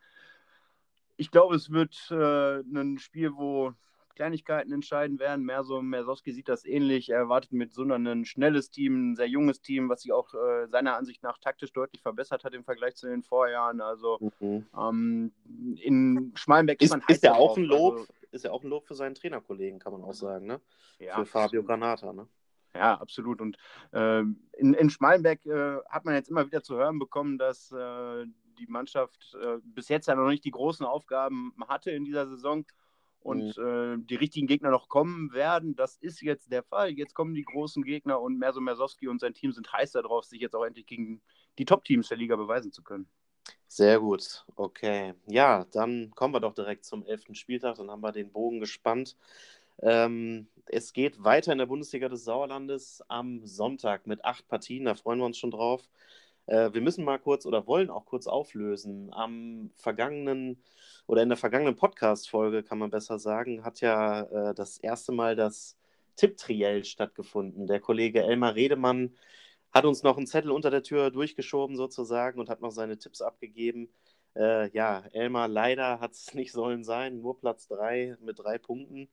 Ich 1.16 1.30
glaube, 1.30 1.54
es 1.54 1.70
wird 1.70 1.94
äh, 2.10 2.60
ein 2.60 2.98
Spiel, 2.98 3.34
wo 3.34 3.74
Kleinigkeiten 4.14 4.72
entscheiden 4.72 5.18
werden. 5.18 5.44
Merso 5.44 5.82
Mersowski 5.82 6.32
sieht 6.32 6.48
das 6.48 6.64
ähnlich. 6.64 7.10
Er 7.10 7.18
erwartet 7.18 7.52
mit 7.52 7.72
Sundern 7.72 8.06
ein 8.06 8.24
schnelles 8.24 8.70
Team, 8.70 9.12
ein 9.12 9.16
sehr 9.16 9.28
junges 9.28 9.60
Team, 9.60 9.88
was 9.88 10.02
sich 10.02 10.12
auch 10.12 10.32
äh, 10.34 10.68
seiner 10.68 10.96
Ansicht 10.96 11.22
nach 11.22 11.38
taktisch 11.38 11.72
deutlich 11.72 12.02
verbessert 12.02 12.44
hat 12.44 12.54
im 12.54 12.64
Vergleich 12.64 12.96
zu 12.96 13.08
den 13.08 13.22
Vorjahren. 13.22 13.80
Also 13.80 14.18
mhm. 14.40 14.66
ähm, 14.78 15.32
in 15.76 16.32
Schmalenbeck 16.34 16.82
ist, 16.82 16.90
man 16.90 17.02
ist 17.08 17.22
ja 17.22 17.34
auch 17.34 17.56
ein 17.56 17.64
Lob, 17.64 17.94
also, 17.94 18.06
ist 18.30 18.44
ja 18.44 18.50
auch 18.50 18.62
ein 18.62 18.70
Lob 18.70 18.86
für 18.86 18.94
seinen 18.94 19.14
Trainerkollegen, 19.14 19.78
kann 19.78 19.92
man 19.92 20.02
auch 20.02 20.14
sagen, 20.14 20.46
ne? 20.46 20.60
Ja, 20.98 21.16
für 21.16 21.26
Fabio 21.26 21.62
Granata, 21.62 22.12
ne? 22.12 22.26
Ja, 22.74 22.94
absolut. 22.94 23.40
Und 23.40 23.58
äh, 23.92 24.20
in, 24.20 24.74
in 24.74 24.90
Schmalenberg 24.90 25.44
äh, 25.44 25.78
hat 25.88 26.04
man 26.04 26.14
jetzt 26.14 26.30
immer 26.30 26.46
wieder 26.46 26.62
zu 26.62 26.76
hören 26.76 26.98
bekommen, 26.98 27.36
dass 27.36 27.70
äh, 27.72 28.24
die 28.58 28.66
Mannschaft 28.66 29.36
äh, 29.42 29.58
bis 29.62 29.88
jetzt 29.88 30.06
ja 30.06 30.14
noch 30.14 30.28
nicht 30.28 30.44
die 30.44 30.50
großen 30.50 30.86
Aufgaben 30.86 31.52
hatte 31.68 31.90
in 31.90 32.04
dieser 32.04 32.26
Saison 32.26 32.64
und 33.22 33.56
mhm. 33.56 34.02
Äh, 34.02 34.06
die 34.06 34.16
richtigen 34.16 34.46
Gegner 34.46 34.70
noch 34.70 34.88
kommen 34.88 35.32
werden. 35.32 35.76
Das 35.76 35.96
ist 35.96 36.22
jetzt 36.22 36.50
der 36.50 36.62
Fall. 36.62 36.90
Jetzt 36.90 37.14
kommen 37.14 37.34
die 37.34 37.44
großen 37.44 37.82
Gegner 37.84 38.20
und 38.20 38.38
Merso 38.38 38.60
Mersowski 38.60 39.08
und 39.08 39.20
sein 39.20 39.34
Team 39.34 39.52
sind 39.52 39.72
heiß 39.72 39.92
darauf, 39.92 40.24
sich 40.24 40.40
jetzt 40.40 40.54
auch 40.54 40.64
endlich 40.64 40.86
gegen 40.86 41.20
die 41.58 41.64
Top-Teams 41.64 42.08
der 42.08 42.18
Liga 42.18 42.36
beweisen 42.36 42.72
zu 42.72 42.82
können. 42.82 43.06
Sehr 43.66 44.00
gut, 44.00 44.44
okay. 44.56 45.14
Ja, 45.26 45.64
dann 45.72 46.10
kommen 46.14 46.34
wir 46.34 46.40
doch 46.40 46.54
direkt 46.54 46.84
zum 46.84 47.04
elften 47.06 47.34
Spieltag. 47.34 47.76
Dann 47.76 47.90
haben 47.90 48.02
wir 48.02 48.12
den 48.12 48.30
Bogen 48.30 48.60
gespannt. 48.60 49.16
Ähm, 49.80 50.46
es 50.66 50.92
geht 50.92 51.24
weiter 51.24 51.52
in 51.52 51.58
der 51.58 51.66
Bundesliga 51.66 52.08
des 52.08 52.24
Sauerlandes 52.24 53.02
am 53.08 53.46
Sonntag 53.46 54.06
mit 54.06 54.24
acht 54.24 54.46
Partien. 54.48 54.84
Da 54.84 54.94
freuen 54.94 55.18
wir 55.18 55.26
uns 55.26 55.38
schon 55.38 55.50
drauf. 55.50 55.88
Äh, 56.46 56.72
wir 56.72 56.80
müssen 56.80 57.04
mal 57.04 57.18
kurz 57.18 57.46
oder 57.46 57.66
wollen 57.66 57.90
auch 57.90 58.06
kurz 58.06 58.26
auflösen. 58.26 59.12
Am 59.12 59.70
vergangenen 59.76 60.62
oder 61.06 61.22
in 61.22 61.28
der 61.28 61.38
vergangenen 61.38 61.76
Podcast-Folge, 61.76 62.62
kann 62.62 62.78
man 62.78 62.90
besser 62.90 63.18
sagen, 63.18 63.64
hat 63.64 63.80
ja 63.80 64.22
äh, 64.22 64.54
das 64.54 64.78
erste 64.78 65.12
Mal 65.12 65.36
das 65.36 65.76
Tipptriell 66.16 66.84
stattgefunden. 66.84 67.66
Der 67.66 67.80
Kollege 67.80 68.22
Elmar 68.22 68.54
Redemann 68.54 69.16
hat 69.72 69.84
uns 69.86 70.02
noch 70.02 70.16
einen 70.18 70.26
Zettel 70.26 70.50
unter 70.50 70.70
der 70.70 70.82
Tür 70.82 71.10
durchgeschoben 71.10 71.76
sozusagen 71.76 72.38
und 72.38 72.50
hat 72.50 72.60
noch 72.60 72.70
seine 72.70 72.98
Tipps 72.98 73.22
abgegeben. 73.22 73.88
Äh, 74.36 74.70
ja, 74.72 75.04
Elmar, 75.12 75.48
leider 75.48 76.00
hat 76.00 76.12
es 76.12 76.34
nicht 76.34 76.52
sollen 76.52 76.84
sein, 76.84 77.20
nur 77.20 77.38
Platz 77.38 77.68
3 77.68 78.16
mit 78.20 78.38
drei 78.38 78.58
Punkten. 78.58 79.08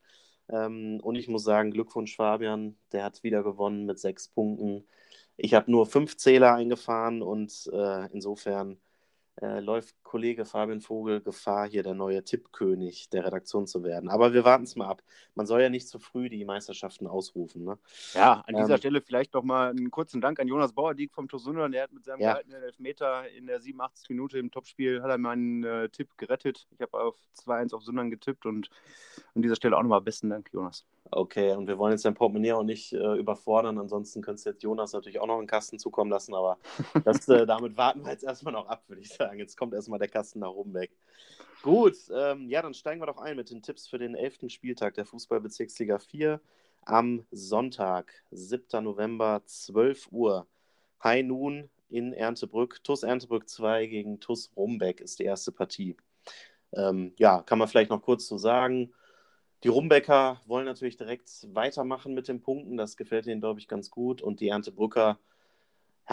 Ähm, 0.48 1.00
und 1.02 1.16
ich 1.16 1.28
muss 1.28 1.44
sagen, 1.44 1.70
Glückwunsch 1.70 2.16
Fabian, 2.16 2.76
der 2.92 3.04
hat 3.04 3.22
wieder 3.22 3.42
gewonnen 3.42 3.86
mit 3.86 3.98
sechs 3.98 4.28
Punkten. 4.28 4.86
Ich 5.42 5.54
habe 5.54 5.70
nur 5.70 5.86
fünf 5.86 6.16
Zähler 6.18 6.54
eingefahren 6.54 7.22
und 7.22 7.68
äh, 7.72 8.06
insofern 8.12 8.78
äh, 9.40 9.60
läuft 9.60 9.99
Kollege 10.10 10.44
Fabian 10.44 10.80
Vogel 10.80 11.20
Gefahr, 11.20 11.68
hier 11.68 11.84
der 11.84 11.94
neue 11.94 12.24
Tippkönig 12.24 13.10
der 13.10 13.24
Redaktion 13.24 13.68
zu 13.68 13.84
werden. 13.84 14.10
Aber 14.10 14.32
wir 14.32 14.44
warten 14.44 14.64
es 14.64 14.74
mal 14.74 14.88
ab. 14.88 15.04
Man 15.36 15.46
soll 15.46 15.62
ja 15.62 15.68
nicht 15.68 15.86
zu 15.86 16.00
früh 16.00 16.28
die 16.28 16.44
Meisterschaften 16.44 17.06
ausrufen. 17.06 17.62
Ne? 17.62 17.78
Ja, 18.14 18.42
an 18.44 18.56
dieser 18.56 18.72
ähm, 18.72 18.78
Stelle 18.78 19.02
vielleicht 19.02 19.34
noch 19.34 19.44
mal 19.44 19.70
einen 19.70 19.92
kurzen 19.92 20.20
Dank 20.20 20.40
an 20.40 20.48
Jonas 20.48 20.72
Bauerdiek 20.72 21.14
vom 21.14 21.28
Tosundan. 21.28 21.70
Der 21.70 21.84
hat 21.84 21.92
mit 21.92 22.04
seinem 22.04 22.22
ja. 22.22 22.32
gehaltenen 22.32 22.60
Elfmeter 22.60 23.28
in 23.30 23.46
der 23.46 23.60
87. 23.60 24.08
Minute 24.08 24.36
im 24.40 24.50
Topspiel 24.50 25.00
hat 25.00 25.10
er 25.10 25.18
meinen 25.18 25.62
äh, 25.62 25.88
Tipp 25.90 26.08
gerettet. 26.16 26.66
Ich 26.72 26.80
habe 26.80 27.00
auf 27.00 27.16
2-1 27.46 27.72
auf 27.72 27.84
Sundern 27.84 28.10
getippt 28.10 28.46
und 28.46 28.68
an 29.36 29.42
dieser 29.42 29.54
Stelle 29.54 29.76
auch 29.76 29.82
nochmal 29.82 30.00
besten 30.00 30.28
Dank, 30.28 30.50
Jonas. 30.52 30.84
Okay, 31.12 31.52
und 31.52 31.66
wir 31.66 31.76
wollen 31.78 31.92
jetzt 31.92 32.04
dein 32.04 32.14
Portemonnaie 32.14 32.52
auch 32.52 32.62
nicht 32.62 32.92
äh, 32.92 33.14
überfordern. 33.16 33.78
Ansonsten 33.78 34.22
könntest 34.22 34.46
du 34.46 34.50
jetzt 34.50 34.62
Jonas 34.62 34.92
natürlich 34.92 35.20
auch 35.20 35.26
noch 35.26 35.38
einen 35.38 35.46
Kasten 35.46 35.78
zukommen 35.78 36.10
lassen, 36.10 36.34
aber 36.34 36.58
das, 37.04 37.28
äh, 37.28 37.46
damit 37.46 37.76
warten 37.76 38.04
wir 38.04 38.12
jetzt 38.12 38.22
erstmal 38.22 38.52
noch 38.52 38.68
ab, 38.68 38.84
würde 38.86 39.02
ich 39.02 39.08
sagen. 39.08 39.38
Jetzt 39.38 39.56
kommt 39.56 39.74
erstmal 39.74 39.98
der 40.00 40.08
Kasten 40.08 40.40
nach 40.40 40.50
oben 40.50 40.74
weg. 40.74 40.90
Gut, 41.62 41.96
ähm, 42.14 42.48
ja, 42.48 42.62
dann 42.62 42.74
steigen 42.74 43.00
wir 43.00 43.06
doch 43.06 43.18
ein 43.18 43.36
mit 43.36 43.50
den 43.50 43.62
Tipps 43.62 43.86
für 43.86 43.98
den 43.98 44.14
11. 44.14 44.48
Spieltag 44.48 44.94
der 44.94 45.04
Fußballbezirksliga 45.04 45.98
4 45.98 46.40
am 46.86 47.26
Sonntag, 47.30 48.12
7. 48.30 48.82
November, 48.82 49.42
12 49.44 50.08
Uhr. 50.10 50.46
High 51.02 51.24
Noon 51.24 51.70
in 51.88 52.12
Erntebrück. 52.12 52.82
TUS 52.84 53.02
Erntebrück 53.02 53.48
2 53.48 53.86
gegen 53.86 54.20
TUS 54.20 54.50
Rumbeck 54.56 55.00
ist 55.00 55.18
die 55.18 55.24
erste 55.24 55.52
Partie. 55.52 55.96
Ähm, 56.72 57.12
ja, 57.18 57.42
kann 57.42 57.58
man 57.58 57.68
vielleicht 57.68 57.90
noch 57.90 58.02
kurz 58.02 58.26
so 58.26 58.38
sagen. 58.38 58.92
Die 59.62 59.68
Rumbecker 59.68 60.40
wollen 60.46 60.64
natürlich 60.64 60.96
direkt 60.96 61.28
weitermachen 61.52 62.14
mit 62.14 62.28
den 62.28 62.40
Punkten. 62.40 62.76
Das 62.76 62.96
gefällt 62.96 63.26
ihnen, 63.26 63.40
glaube 63.40 63.60
ich, 63.60 63.68
ganz 63.68 63.90
gut. 63.90 64.22
Und 64.22 64.40
die 64.40 64.48
Erntebrücker 64.48 65.18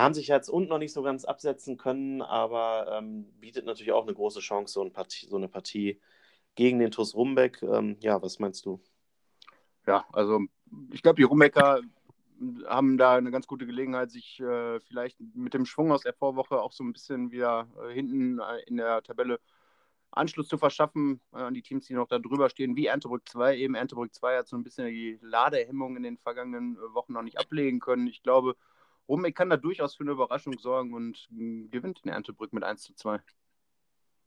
haben 0.04 0.14
sich 0.14 0.28
jetzt 0.28 0.50
unten 0.50 0.70
noch 0.70 0.78
nicht 0.78 0.94
so 0.94 1.02
ganz 1.02 1.26
absetzen 1.26 1.78
können, 1.78 2.22
aber 2.22 2.98
ähm, 2.98 3.26
bietet 3.40 3.66
natürlich 3.66 3.92
auch 3.92 4.04
eine 4.04 4.14
große 4.14 4.40
Chance, 4.40 4.74
so, 4.74 4.84
ein 4.84 4.94
Partie, 4.94 5.28
so 5.28 5.38
eine 5.38 5.48
Partie 5.48 6.00
gegen 6.56 6.80
den 6.80 6.92
TuS 6.92 7.16
Rumbeck. 7.16 7.62
Ähm, 7.64 7.98
ja, 8.02 8.22
was 8.22 8.40
meinst 8.40 8.66
du? 8.66 8.82
Ja, 9.86 10.06
also 10.14 10.42
ich 10.92 11.02
glaube, 11.02 11.18
die 11.18 11.24
Rumbecker 11.24 11.82
haben 12.68 12.98
da 12.98 13.16
eine 13.16 13.32
ganz 13.32 13.48
gute 13.48 13.66
Gelegenheit, 13.66 14.12
sich 14.12 14.40
äh, 14.40 14.80
vielleicht 14.82 15.18
mit 15.34 15.54
dem 15.54 15.66
Schwung 15.66 15.92
aus 15.92 16.02
der 16.02 16.14
Vorwoche 16.14 16.62
auch 16.62 16.72
so 16.72 16.84
ein 16.84 16.94
bisschen 16.94 17.32
wieder 17.32 17.68
äh, 17.84 17.94
hinten 17.94 18.40
äh, 18.40 18.60
in 18.68 18.78
der 18.78 19.02
Tabelle 19.02 19.40
Anschluss 20.12 20.48
zu 20.48 20.58
verschaffen 20.58 21.20
äh, 21.34 21.38
an 21.38 21.54
die 21.54 21.62
Teams, 21.62 21.88
die 21.88 21.94
noch 21.94 22.08
da 22.08 22.20
drüber 22.20 22.50
stehen, 22.50 22.76
wie 22.76 22.86
Erntebrück 22.86 23.28
2. 23.28 23.58
Eben 23.58 23.76
Erntebrück 23.76 24.14
2 24.14 24.38
hat 24.38 24.48
so 24.48 24.56
ein 24.56 24.64
bisschen 24.64 24.88
die 24.88 25.18
Ladehemmung 25.22 25.98
in 25.98 26.04
den 26.04 26.18
vergangenen 26.18 26.76
äh, 26.76 26.94
Wochen 26.94 27.14
noch 27.14 27.24
nicht 27.24 27.40
ablegen 27.40 27.80
können. 27.80 28.08
Ich 28.08 28.24
glaube, 28.24 28.56
Rummeck 29.08 29.36
kann 29.36 29.50
da 29.50 29.58
durchaus 29.58 29.96
für 29.96 30.04
eine 30.04 30.12
Überraschung 30.12 30.58
sorgen 30.60 30.94
und 30.94 31.30
äh, 31.32 31.68
gewinnt 31.70 32.02
in 32.04 32.12
Erntebrück 32.12 32.54
mit 32.54 32.64
1 32.64 32.84
zu 32.84 32.94
2. 32.94 33.20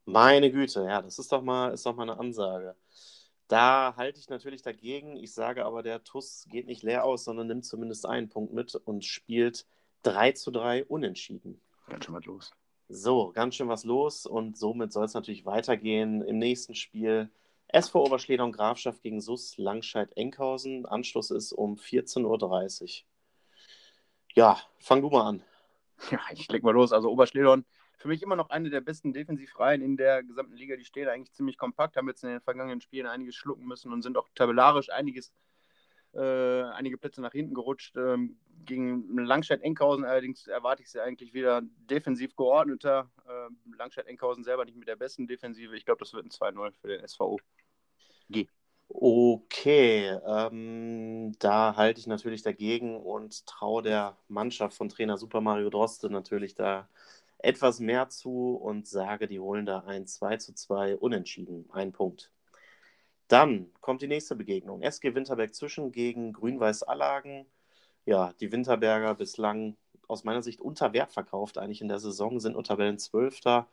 Meine 0.06 0.50
Güte, 0.50 0.84
ja, 0.84 1.02
das 1.02 1.18
ist 1.18 1.30
doch 1.30 1.42
mal, 1.42 1.72
ist 1.72 1.87
doch 1.87 1.94
mal 1.94 2.04
eine 2.04 2.18
Ansage. 2.18 2.75
Da 3.49 3.94
halte 3.96 4.20
ich 4.20 4.28
natürlich 4.28 4.62
dagegen. 4.62 5.16
Ich 5.16 5.34
sage 5.34 5.64
aber, 5.64 5.82
der 5.82 6.04
TUS 6.04 6.46
geht 6.49 6.66
nicht 6.66 6.82
leer 6.82 7.04
aus, 7.04 7.25
sondern 7.25 7.49
nimmt 7.49 7.64
zumindest 7.64 8.06
einen 8.06 8.28
Punkt 8.28 8.52
mit 8.52 8.75
und 8.75 9.04
spielt 9.04 9.66
3 10.02 10.32
zu 10.32 10.50
3 10.50 10.84
unentschieden. 10.84 11.60
Ganz 11.88 12.04
schön 12.04 12.14
was 12.14 12.25
los. 12.25 12.52
So, 12.88 13.32
ganz 13.32 13.54
schön 13.54 13.68
was 13.68 13.84
los 13.84 14.26
und 14.26 14.56
somit 14.56 14.92
soll 14.92 15.04
es 15.04 15.14
natürlich 15.14 15.46
weitergehen 15.46 16.22
im 16.22 16.38
nächsten 16.38 16.75
Spiel. 16.75 17.30
SV 17.68 18.04
Oberschleder 18.04 18.50
Grafschaft 18.50 19.02
gegen 19.02 19.20
SUS 19.20 19.56
Langscheid-Enkhausen. 19.58 20.87
Anschluss 20.87 21.30
ist 21.30 21.52
um 21.52 21.76
14.30 21.76 22.25
Uhr. 22.25 22.88
Ja, 24.34 24.58
fang 24.78 25.02
du 25.02 25.10
mal 25.10 25.28
an. 25.28 25.42
Ja, 26.10 26.20
ich 26.32 26.49
leg 26.49 26.62
mal 26.62 26.72
los. 26.72 26.92
Also 26.92 27.10
Oberschledorn, 27.10 27.64
für 27.99 28.08
mich 28.08 28.22
immer 28.22 28.37
noch 28.37 28.49
eine 28.49 28.70
der 28.70 28.80
besten 28.80 29.12
Defensivreihen 29.12 29.82
in 29.82 29.96
der 29.96 30.22
gesamten 30.22 30.56
Liga. 30.56 30.76
Die 30.76 30.84
stehen 30.84 31.08
eigentlich 31.08 31.32
ziemlich 31.32 31.58
kompakt, 31.58 31.96
haben 31.96 32.08
jetzt 32.08 32.25
in 32.25 32.30
den 32.30 32.40
vergangenen 32.40 32.80
Spielen 32.80 33.06
einiges 33.06 33.34
schlucken 33.34 33.66
müssen 33.66 33.92
und 33.92 34.02
sind 34.02 34.16
auch 34.16 34.28
tabellarisch 34.34 34.90
einiges 34.90 35.32
äh, 36.14 36.62
einige 36.62 36.99
Plätze 36.99 37.20
nach 37.20 37.32
hinten 37.32 37.54
gerutscht. 37.54 37.96
Ähm, 37.96 38.38
gegen 38.64 39.16
Langstedt-Enkhausen 39.18 40.04
allerdings 40.04 40.46
erwarte 40.46 40.82
ich 40.82 40.90
sie 40.90 41.02
eigentlich 41.02 41.34
wieder 41.34 41.62
defensiv 41.62 42.34
geordneter. 42.37 43.10
Ähm, 43.28 43.58
Langstedt-Enkhausen 43.76 44.44
selber 44.44 44.64
nicht 44.64 44.76
mit 44.76 44.88
der 44.88 44.96
besten 44.96 45.26
Defensive. 45.26 45.76
Ich 45.76 45.84
glaube, 45.84 46.00
das 46.00 46.12
wird 46.12 46.26
ein 46.26 46.30
2-0 46.30 46.72
für 46.80 46.88
den 46.88 47.06
SVO. 47.06 47.38
G. 48.28 48.49
Okay, 48.92 50.18
ähm, 50.26 51.32
da 51.38 51.76
halte 51.76 52.00
ich 52.00 52.06
natürlich 52.09 52.42
dagegen 52.42 52.97
und 53.00 53.47
traue 53.47 53.82
der 53.82 54.16
Mannschaft 54.28 54.76
von 54.76 54.88
Trainer 54.88 55.16
Super 55.16 55.40
Mario 55.40 55.70
Droste 55.70 56.11
natürlich 56.11 56.54
da 56.56 56.88
etwas 57.38 57.78
mehr 57.80 58.09
zu 58.09 58.56
und 58.56 58.88
sage, 58.88 59.28
die 59.28 59.38
holen 59.40 59.64
da 59.64 59.80
ein 59.87 60.06
2 60.06 60.37
zu 60.38 60.54
2 60.54 60.97
unentschieden. 60.97 61.68
Ein 61.73 61.92
Punkt. 61.92 62.32
Dann 63.28 63.70
kommt 63.80 64.02
die 64.02 64.09
nächste 64.09 64.35
Begegnung. 64.35 64.82
SG 64.82 65.14
Winterberg 65.14 65.54
zwischen 65.54 65.92
gegen 65.92 66.32
Grün-Weiß 66.32 66.82
Allagen. 66.82 67.47
Ja, 68.06 68.32
die 68.40 68.50
Winterberger 68.52 69.14
bislang 69.14 69.76
aus 70.09 70.25
meiner 70.25 70.42
Sicht 70.42 70.61
unter 70.61 70.92
Wert 70.92 71.12
verkauft, 71.12 71.59
eigentlich 71.59 71.80
in 71.80 71.88
der 71.88 72.00
Saison, 72.00 72.40
sind 72.40 72.56
unter 72.56 72.75
Tabellen 72.75 72.99
Zwölfter. 72.99 73.68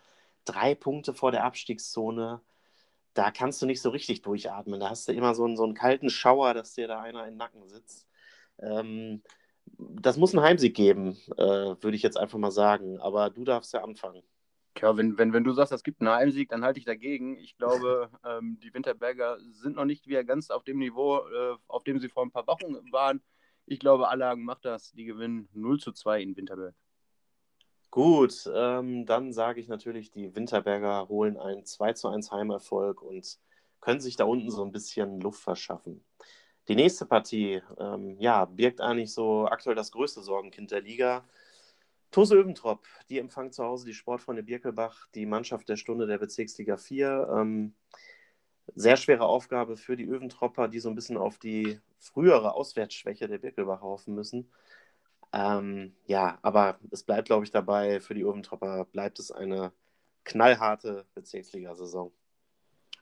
Drei 0.45 0.75
Punkte 0.75 1.13
vor 1.13 1.31
der 1.31 1.43
Abstiegszone. 1.43 2.41
Da 3.17 3.31
kannst 3.31 3.59
du 3.63 3.65
nicht 3.65 3.81
so 3.81 3.89
richtig 3.89 4.21
durchatmen. 4.21 4.79
Da 4.79 4.91
hast 4.91 5.07
du 5.07 5.11
immer 5.11 5.33
so 5.33 5.43
einen, 5.43 5.57
so 5.57 5.63
einen 5.63 5.73
kalten 5.73 6.11
Schauer, 6.11 6.53
dass 6.53 6.73
dir 6.73 6.87
da 6.87 7.01
einer 7.01 7.27
im 7.27 7.35
Nacken 7.35 7.67
sitzt. 7.67 8.07
Ähm, 8.59 9.23
das 9.65 10.17
muss 10.17 10.35
einen 10.35 10.43
Heimsieg 10.43 10.75
geben, 10.75 11.17
äh, 11.35 11.41
würde 11.81 11.95
ich 11.95 12.03
jetzt 12.03 12.17
einfach 12.17 12.37
mal 12.37 12.51
sagen. 12.51 12.99
Aber 12.99 13.31
du 13.31 13.43
darfst 13.43 13.73
ja 13.73 13.83
anfangen. 13.83 14.21
Ja, 14.79 14.95
wenn, 14.95 15.17
wenn, 15.17 15.33
wenn 15.33 15.43
du 15.43 15.51
sagst, 15.53 15.73
es 15.73 15.81
gibt 15.81 15.99
einen 15.99 16.11
Heimsieg, 16.11 16.49
dann 16.49 16.63
halte 16.63 16.77
ich 16.77 16.85
dagegen. 16.85 17.37
Ich 17.39 17.57
glaube, 17.57 18.11
ähm, 18.23 18.59
die 18.61 18.71
Winterberger 18.71 19.39
sind 19.51 19.77
noch 19.77 19.85
nicht 19.85 20.05
wieder 20.05 20.23
ganz 20.23 20.51
auf 20.51 20.63
dem 20.63 20.77
Niveau, 20.77 21.17
äh, 21.17 21.57
auf 21.67 21.83
dem 21.83 21.99
sie 21.99 22.09
vor 22.09 22.23
ein 22.23 22.31
paar 22.31 22.45
Wochen 22.45 22.75
waren. 22.91 23.23
Ich 23.65 23.79
glaube, 23.79 24.09
Allagen 24.09 24.43
macht 24.43 24.63
das. 24.63 24.91
Die 24.91 25.05
gewinnen 25.05 25.49
0 25.53 25.79
zu 25.79 25.91
2 25.91 26.21
in 26.21 26.37
Winterberg. 26.37 26.75
Gut, 27.97 28.47
ähm, 28.53 29.07
dann 29.07 29.33
sage 29.33 29.59
ich 29.59 29.67
natürlich, 29.69 30.11
die 30.11 30.35
Winterberger 30.35 31.07
holen 31.09 31.35
einen 31.35 31.65
2 31.65 31.93
zu 31.93 32.07
1 32.09 32.31
Heimerfolg 32.31 33.01
und 33.01 33.39
können 33.81 34.01
sich 34.01 34.15
da 34.15 34.25
unten 34.25 34.51
so 34.51 34.63
ein 34.63 34.71
bisschen 34.71 35.19
Luft 35.19 35.41
verschaffen. 35.41 36.05
Die 36.67 36.75
nächste 36.75 37.07
Partie, 37.07 37.63
ähm, 37.79 38.15
ja, 38.19 38.45
birgt 38.45 38.81
eigentlich 38.81 39.11
so 39.11 39.47
aktuell 39.47 39.75
das 39.75 39.91
größte 39.91 40.21
Sorgenkind 40.21 40.69
der 40.69 40.81
Liga. 40.81 41.27
TuS 42.11 42.31
Öventrop, 42.31 42.85
die 43.09 43.17
empfangen 43.17 43.51
zu 43.51 43.63
Hause 43.63 43.87
die 43.87 43.95
Sportfreunde 43.95 44.43
Birkelbach, 44.43 45.07
die 45.15 45.25
Mannschaft 45.25 45.67
der 45.67 45.77
Stunde 45.77 46.05
der 46.05 46.19
Bezirksliga 46.19 46.77
4. 46.77 47.27
Ähm, 47.35 47.73
sehr 48.75 48.97
schwere 48.97 49.25
Aufgabe 49.25 49.75
für 49.75 49.95
die 49.95 50.05
Öventropper, 50.05 50.67
die 50.67 50.79
so 50.79 50.89
ein 50.89 50.95
bisschen 50.95 51.17
auf 51.17 51.39
die 51.39 51.79
frühere 51.97 52.53
Auswärtsschwäche 52.53 53.27
der 53.27 53.39
Birkelbach 53.39 53.81
hoffen 53.81 54.13
müssen. 54.13 54.51
Ähm, 55.33 55.95
ja, 56.05 56.39
aber 56.41 56.79
es 56.91 57.03
bleibt, 57.03 57.27
glaube 57.27 57.43
ich, 57.43 57.51
dabei, 57.51 57.99
für 57.99 58.13
die 58.13 58.23
Öventropper 58.23 58.85
bleibt 58.85 59.19
es 59.19 59.31
eine 59.31 59.71
knallharte 60.23 61.05
Bezirksliga-Saison. 61.13 62.11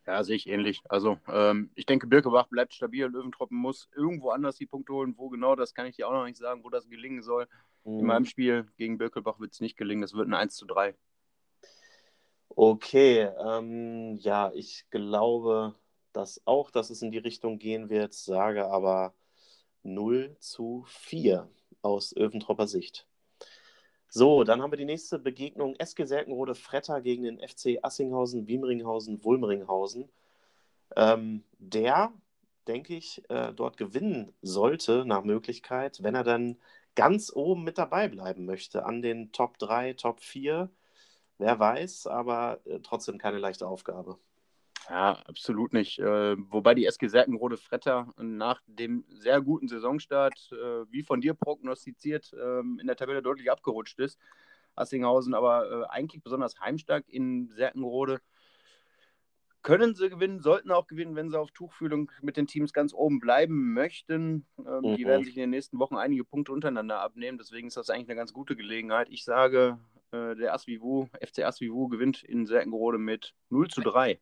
Ja, 0.06 0.24
sehe 0.24 0.36
ich 0.36 0.48
ähnlich. 0.48 0.82
Also 0.88 1.18
ähm, 1.28 1.72
ich 1.74 1.86
denke, 1.88 2.06
Birkebach 2.06 2.48
bleibt 2.48 2.74
stabil. 2.74 3.08
Löwentroppen 3.08 3.58
muss 3.58 3.90
irgendwo 3.96 4.30
anders 4.30 4.56
die 4.58 4.68
Punkte 4.68 4.94
holen. 4.94 5.16
Wo 5.18 5.30
genau, 5.30 5.56
das 5.56 5.74
kann 5.74 5.88
ich 5.88 5.96
dir 5.96 6.08
auch 6.08 6.14
noch 6.14 6.26
nicht 6.26 6.38
sagen, 6.38 6.64
wo 6.64 6.70
das 6.70 6.88
gelingen 6.88 7.24
soll. 7.24 7.48
Mhm. 7.86 8.00
In 8.00 8.06
meinem 8.06 8.26
Spiel 8.26 8.68
gegen 8.78 9.00
Birkelbach 9.00 9.40
wird 9.40 9.54
es 9.54 9.62
nicht 9.62 9.78
gelingen. 9.78 10.04
Das 10.04 10.14
wird 10.14 10.28
ein 10.28 10.36
1 10.36 10.56
zu 10.56 10.68
3. 10.68 10.96
Okay, 12.50 13.32
ähm, 13.44 14.16
ja, 14.18 14.52
ich 14.54 14.86
glaube 14.92 15.76
dass 16.16 16.42
auch, 16.46 16.72
dass 16.72 16.90
es 16.90 17.02
in 17.02 17.12
die 17.12 17.18
Richtung 17.18 17.60
gehen 17.60 17.90
wird, 17.90 18.14
sage 18.14 18.68
aber 18.68 19.14
0 19.84 20.36
zu 20.40 20.86
4 20.88 21.50
aus 21.86 22.16
Öventropper 22.18 22.68
Sicht. 22.68 23.08
So, 24.10 24.44
dann 24.44 24.62
haben 24.62 24.72
wir 24.72 24.78
die 24.78 24.86
nächste 24.86 25.20
Begegnung. 25.20 25.76
SG 25.78 26.06
Selkenrode 26.06 26.56
Fretter 26.56 27.02
gegen 27.02 27.24
den 27.24 27.40
FC 27.40 27.80
Assinghausen, 27.82 28.48
Wiemringhausen, 28.48 29.24
Wulmringhausen. 29.24 30.10
Ähm, 30.96 31.44
der, 31.60 32.14
denke 32.68 32.96
ich, 32.96 33.22
äh, 33.30 33.54
dort 33.54 33.78
gewinnen 33.78 34.34
sollte 34.42 35.06
nach 35.06 35.24
Möglichkeit, 35.24 36.02
wenn 36.04 36.16
er 36.16 36.24
dann 36.24 36.58
ganz 36.96 37.32
oben 37.34 37.64
mit 37.64 37.78
dabei 37.78 38.08
bleiben 38.08 38.46
möchte, 38.46 38.86
an 38.86 39.02
den 39.02 39.32
Top 39.32 39.58
3, 39.60 39.94
Top 39.94 40.22
4. 40.22 40.70
Wer 41.38 41.60
weiß, 41.60 42.08
aber 42.08 42.62
äh, 42.66 42.80
trotzdem 42.82 43.18
keine 43.18 43.40
leichte 43.40 43.68
Aufgabe. 43.68 44.18
Ja, 44.96 45.20
absolut 45.28 45.74
nicht. 45.74 46.00
Äh, 46.00 46.38
wobei 46.50 46.74
die 46.74 46.86
SG 46.86 47.10
Serkenrode 47.10 47.58
Fretter 47.58 48.14
nach 48.18 48.62
dem 48.66 49.04
sehr 49.10 49.42
guten 49.42 49.68
Saisonstart, 49.68 50.54
äh, 50.54 50.90
wie 50.90 51.04
von 51.04 51.20
dir 51.20 51.34
prognostiziert, 51.34 52.32
äh, 52.32 52.60
in 52.60 52.88
der 52.88 52.96
Tabelle 52.96 53.22
deutlich 53.22 53.52
abgerutscht 53.52 54.00
ist. 54.00 54.18
Assinghausen 54.74 55.34
aber 55.34 55.70
äh, 55.70 55.86
eigentlich 55.90 56.24
besonders 56.24 56.62
heimstark 56.62 57.04
in 57.10 57.50
Serkenrode. 57.50 58.22
Können 59.64 59.96
sie 59.96 60.10
gewinnen, 60.10 60.40
sollten 60.40 60.72
auch 60.72 60.88
gewinnen, 60.88 61.18
wenn 61.18 61.30
sie 61.30 61.38
auf 61.38 61.52
Tuchfühlung 61.52 62.10
mit 62.22 62.38
den 62.38 62.48
Teams 62.48 62.72
ganz 62.72 62.94
oben 62.94 63.20
bleiben 63.20 63.74
möchten. 63.74 64.46
Ähm, 64.60 64.92
mhm. 64.92 64.96
Die 64.96 65.06
werden 65.06 65.26
sich 65.26 65.36
in 65.36 65.42
den 65.42 65.50
nächsten 65.50 65.78
Wochen 65.78 65.98
einige 65.98 66.24
Punkte 66.24 66.54
untereinander 66.54 67.02
abnehmen. 67.02 67.38
Deswegen 67.38 67.68
ist 67.68 67.76
das 67.76 67.90
eigentlich 67.90 68.08
eine 68.08 68.16
ganz 68.16 68.32
gute 68.32 68.56
Gelegenheit. 68.56 69.10
Ich 69.10 69.26
sage 69.26 69.78
Äh, 70.12 70.36
der 70.36 70.54
Asvivu, 70.54 71.08
FC 71.20 71.40
Asvivu 71.40 71.90
gewinnt 71.90 72.24
in 72.24 72.46
Serkenrode 72.46 72.98
mit 72.98 73.34
0 73.50 73.68
zu 73.68 73.82
3. 73.82 74.20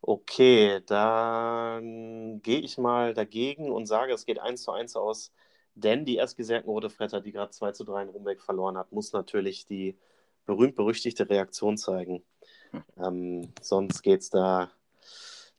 Okay, 0.00 0.80
dann 0.86 2.40
gehe 2.42 2.60
ich 2.60 2.78
mal 2.78 3.14
dagegen 3.14 3.70
und 3.72 3.86
sage, 3.86 4.12
es 4.12 4.26
geht 4.26 4.38
1 4.38 4.62
zu 4.62 4.70
1 4.72 4.96
aus, 4.96 5.32
denn 5.74 6.04
die 6.04 6.18
SG 6.18 6.42
Serkenrode 6.42 6.90
Fretter, 6.90 7.20
die 7.20 7.32
gerade 7.32 7.50
2 7.50 7.72
zu 7.72 7.84
3 7.84 8.02
in 8.02 8.08
Rumbeck 8.10 8.40
verloren 8.42 8.76
hat, 8.76 8.92
muss 8.92 9.12
natürlich 9.12 9.66
die 9.66 9.98
berühmt-berüchtigte 10.46 11.28
Reaktion 11.28 11.76
zeigen. 11.76 12.22
Hm. 12.70 12.84
Ähm, 12.98 13.52
sonst 13.60 14.02
geht 14.02 14.20
es 14.22 14.30
da, 14.30 14.70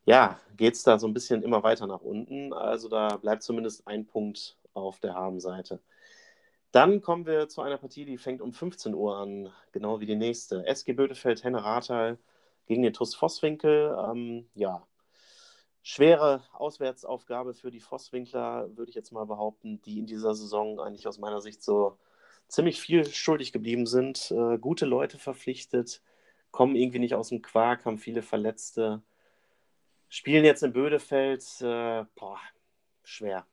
ja, 0.05 0.39
geht 0.55 0.75
es 0.75 0.83
da 0.83 0.97
so 0.97 1.07
ein 1.07 1.13
bisschen 1.13 1.43
immer 1.43 1.63
weiter 1.63 1.87
nach 1.87 2.01
unten. 2.01 2.53
Also 2.53 2.89
da 2.89 3.17
bleibt 3.17 3.43
zumindest 3.43 3.87
ein 3.87 4.05
Punkt 4.07 4.57
auf 4.73 4.99
der 4.99 5.13
Habenseite. 5.13 5.81
Dann 6.71 7.01
kommen 7.01 7.25
wir 7.25 7.49
zu 7.49 7.61
einer 7.61 7.77
Partie, 7.77 8.05
die 8.05 8.17
fängt 8.17 8.41
um 8.41 8.53
15 8.53 8.93
Uhr 8.93 9.17
an, 9.17 9.51
genau 9.71 9.99
wie 9.99 10.05
die 10.05 10.15
nächste. 10.15 10.65
SG 10.65 10.93
Bödefeld, 10.93 11.43
Henne 11.43 11.63
Rathal 11.63 12.17
gegen 12.67 12.83
den 12.83 12.93
TUS 12.93 13.15
Vosswinkel. 13.15 13.97
Ähm, 14.07 14.47
ja, 14.53 14.85
schwere 15.81 16.43
Auswärtsaufgabe 16.53 17.53
für 17.53 17.71
die 17.71 17.79
Vosswinkler, 17.79 18.69
würde 18.75 18.89
ich 18.89 18.95
jetzt 18.95 19.11
mal 19.11 19.25
behaupten, 19.25 19.81
die 19.81 19.99
in 19.99 20.05
dieser 20.05 20.35
Saison 20.35 20.79
eigentlich 20.79 21.07
aus 21.07 21.17
meiner 21.17 21.41
Sicht 21.41 21.63
so 21.63 21.97
ziemlich 22.47 22.79
viel 22.79 23.05
schuldig 23.05 23.53
geblieben 23.53 23.87
sind. 23.87 24.31
Äh, 24.31 24.57
gute 24.57 24.85
Leute 24.85 25.17
verpflichtet, 25.17 26.01
kommen 26.51 26.75
irgendwie 26.75 26.99
nicht 26.99 27.15
aus 27.15 27.29
dem 27.29 27.41
Quark, 27.41 27.85
haben 27.85 27.97
viele 27.97 28.21
Verletzte. 28.21 29.01
Spielen 30.09 30.45
jetzt 30.45 30.63
in 30.63 30.73
Bödefeld, 30.73 31.43
äh, 31.61 32.05
boah, 32.15 32.39
schwer. 33.03 33.45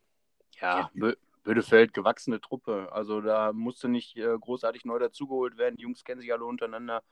Ja, 0.61 0.90
Bö 0.94 1.14
Bödefeld, 1.44 1.92
gewachsene 1.92 2.40
Truppe. 2.40 2.88
Also 2.90 3.21
da 3.21 3.52
musste 3.52 3.88
nicht 3.88 4.16
äh, 4.16 4.37
großartig 4.38 4.87
neu 4.87 4.99
dazugeholt 4.99 5.59
werden. 5.59 5.76
Die 5.76 5.83
Jungs 5.83 6.02
kennen 6.02 6.21
sich 6.21 6.33
alle 6.33 6.47
untereinander. 6.47 7.02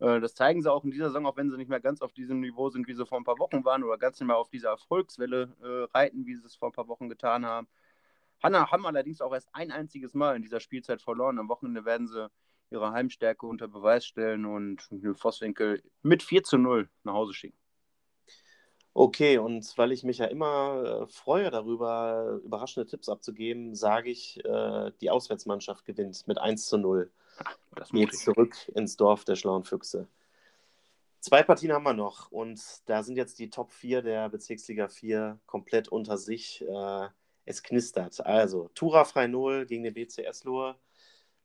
Äh, 0.00 0.20
das 0.20 0.34
zeigen 0.34 0.62
sie 0.62 0.72
auch 0.72 0.84
in 0.84 0.90
dieser 0.90 1.06
Saison, 1.08 1.26
auch 1.26 1.36
wenn 1.36 1.50
sie 1.50 1.56
nicht 1.56 1.68
mehr 1.68 1.80
ganz 1.80 2.02
auf 2.02 2.12
diesem 2.12 2.40
Niveau 2.40 2.70
sind, 2.70 2.88
wie 2.88 2.94
sie 2.94 3.06
vor 3.06 3.18
ein 3.18 3.24
paar 3.24 3.38
Wochen 3.38 3.64
waren 3.64 3.84
oder 3.84 3.98
ganz 3.98 4.18
nicht 4.18 4.26
mehr 4.26 4.38
auf 4.38 4.48
dieser 4.48 4.70
Erfolgswelle 4.70 5.54
äh, 5.62 5.96
reiten, 5.96 6.26
wie 6.26 6.34
sie 6.34 6.46
es 6.46 6.56
vor 6.56 6.70
ein 6.70 6.72
paar 6.72 6.88
Wochen 6.88 7.08
getan 7.08 7.46
haben. 7.46 7.68
Hanna 8.42 8.70
haben 8.70 8.86
allerdings 8.86 9.20
auch 9.20 9.34
erst 9.34 9.48
ein 9.52 9.70
einziges 9.70 10.14
Mal 10.14 10.36
in 10.36 10.42
dieser 10.42 10.60
Spielzeit 10.60 11.02
verloren. 11.02 11.38
Am 11.38 11.48
Wochenende 11.48 11.84
werden 11.84 12.08
sie 12.08 12.30
ihre 12.70 12.92
Heimstärke 12.92 13.46
unter 13.46 13.68
Beweis 13.68 14.06
stellen 14.06 14.46
und 14.46 14.88
Vosswinkel 15.14 15.82
mit 16.02 16.22
4 16.22 16.44
zu 16.44 16.56
0 16.56 16.88
nach 17.04 17.14
Hause 17.14 17.34
schicken. 17.34 17.56
Okay, 18.92 19.38
und 19.38 19.72
weil 19.76 19.92
ich 19.92 20.02
mich 20.02 20.18
ja 20.18 20.26
immer 20.26 21.02
äh, 21.02 21.06
freue 21.06 21.50
darüber, 21.50 22.40
überraschende 22.44 22.88
Tipps 22.88 23.08
abzugeben, 23.08 23.74
sage 23.74 24.10
ich, 24.10 24.44
äh, 24.44 24.90
die 25.00 25.10
Auswärtsmannschaft 25.10 25.84
gewinnt 25.84 26.26
mit 26.26 26.38
1 26.38 26.66
zu 26.66 26.76
0. 26.76 27.10
Das 27.74 27.90
geht 27.90 28.14
zurück 28.14 28.56
ins 28.74 28.96
Dorf 28.96 29.24
der 29.24 29.36
schlauen 29.36 29.64
Füchse. 29.64 30.08
Zwei 31.20 31.42
Partien 31.42 31.72
haben 31.72 31.84
wir 31.84 31.92
noch 31.92 32.30
und 32.32 32.60
da 32.86 33.02
sind 33.02 33.16
jetzt 33.16 33.38
die 33.38 33.50
Top 33.50 33.72
4 33.72 34.02
der 34.02 34.28
Bezirksliga 34.28 34.88
4 34.88 35.38
komplett 35.46 35.88
unter 35.88 36.16
sich. 36.16 36.62
Äh, 36.62 37.08
es 37.50 37.62
knistert. 37.62 38.24
Also, 38.24 38.68
Tura 38.74 39.04
frei 39.04 39.26
0 39.26 39.66
gegen 39.66 39.82
den 39.82 39.94
BC 39.94 40.24
Eslohe. 40.24 40.76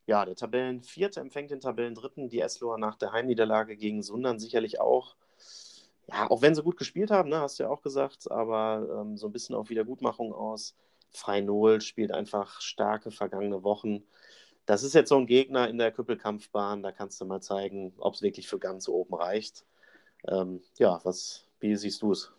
Ja, 0.06 0.24
der 0.24 0.36
Tabellenvierte 0.36 1.20
empfängt 1.20 1.50
den 1.50 1.60
Tabellendritten. 1.60 2.28
Die 2.28 2.40
Esloher 2.40 2.78
nach 2.78 2.96
der 2.96 3.12
Heimniederlage 3.12 3.76
gegen 3.76 4.02
Sundern 4.02 4.38
sicherlich 4.38 4.80
auch. 4.80 5.16
Ja, 6.08 6.30
auch 6.30 6.42
wenn 6.42 6.54
sie 6.54 6.62
gut 6.62 6.76
gespielt 6.76 7.10
haben, 7.10 7.28
ne, 7.28 7.40
hast 7.40 7.58
du 7.58 7.64
ja 7.64 7.68
auch 7.68 7.82
gesagt, 7.82 8.30
aber 8.30 9.00
ähm, 9.00 9.16
so 9.16 9.26
ein 9.26 9.32
bisschen 9.32 9.56
auf 9.56 9.68
Wiedergutmachung 9.70 10.32
aus. 10.32 10.76
Frei 11.10 11.40
0 11.40 11.80
spielt 11.80 12.12
einfach 12.12 12.60
starke 12.60 13.10
vergangene 13.10 13.64
Wochen. 13.64 14.04
Das 14.66 14.82
ist 14.82 14.94
jetzt 14.94 15.08
so 15.08 15.16
ein 15.16 15.26
Gegner 15.26 15.68
in 15.68 15.78
der 15.78 15.92
Küppelkampfbahn, 15.92 16.82
da 16.82 16.90
kannst 16.90 17.20
du 17.20 17.24
mal 17.24 17.40
zeigen, 17.40 17.94
ob 17.98 18.14
es 18.14 18.22
wirklich 18.22 18.48
für 18.48 18.58
ganz 18.58 18.88
oben 18.88 19.14
reicht. 19.14 19.64
Ähm, 20.26 20.60
ja, 20.78 21.00
was, 21.04 21.46
wie 21.60 21.74
siehst 21.76 22.02
du 22.02 22.12
es? 22.12 22.32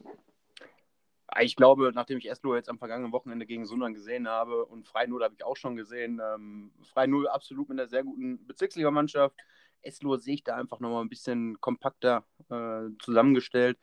Ich 1.39 1.55
glaube, 1.55 1.91
nachdem 1.93 2.17
ich 2.17 2.29
Eslo 2.29 2.55
jetzt 2.55 2.69
am 2.69 2.79
vergangenen 2.79 3.11
Wochenende 3.11 3.45
gegen 3.45 3.65
Sundern 3.65 3.93
gesehen 3.93 4.27
habe 4.27 4.65
und 4.65 4.87
Frei 4.87 5.05
Null 5.07 5.23
habe 5.23 5.35
ich 5.35 5.43
auch 5.43 5.55
schon 5.55 5.75
gesehen, 5.75 6.21
ähm, 6.21 6.71
Frei 6.81 7.07
Null 7.07 7.27
absolut 7.27 7.69
mit 7.69 7.79
einer 7.79 7.87
sehr 7.87 8.03
guten 8.03 8.45
Bezirksligamannschaft. 8.45 9.35
Eslo 9.81 10.17
sehe 10.17 10.35
ich 10.35 10.43
da 10.43 10.55
einfach 10.55 10.79
nochmal 10.79 11.03
ein 11.03 11.09
bisschen 11.09 11.59
kompakter 11.61 12.25
äh, 12.49 12.89
zusammengestellt. 12.99 13.77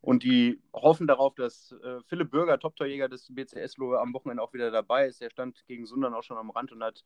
Und 0.00 0.22
die 0.22 0.60
hoffen 0.72 1.06
darauf, 1.06 1.34
dass 1.34 1.72
äh, 1.82 2.00
Philipp 2.06 2.30
Bürger, 2.30 2.58
Top-Torjäger 2.58 3.08
des 3.08 3.26
BC 3.34 3.56
Eslo, 3.56 3.96
am 3.96 4.12
Wochenende 4.12 4.42
auch 4.42 4.52
wieder 4.52 4.70
dabei 4.70 5.06
ist. 5.06 5.22
Er 5.22 5.30
stand 5.30 5.64
gegen 5.66 5.86
Sundern 5.86 6.14
auch 6.14 6.22
schon 6.22 6.36
am 6.36 6.50
Rand 6.50 6.72
und 6.72 6.82
hat 6.82 7.04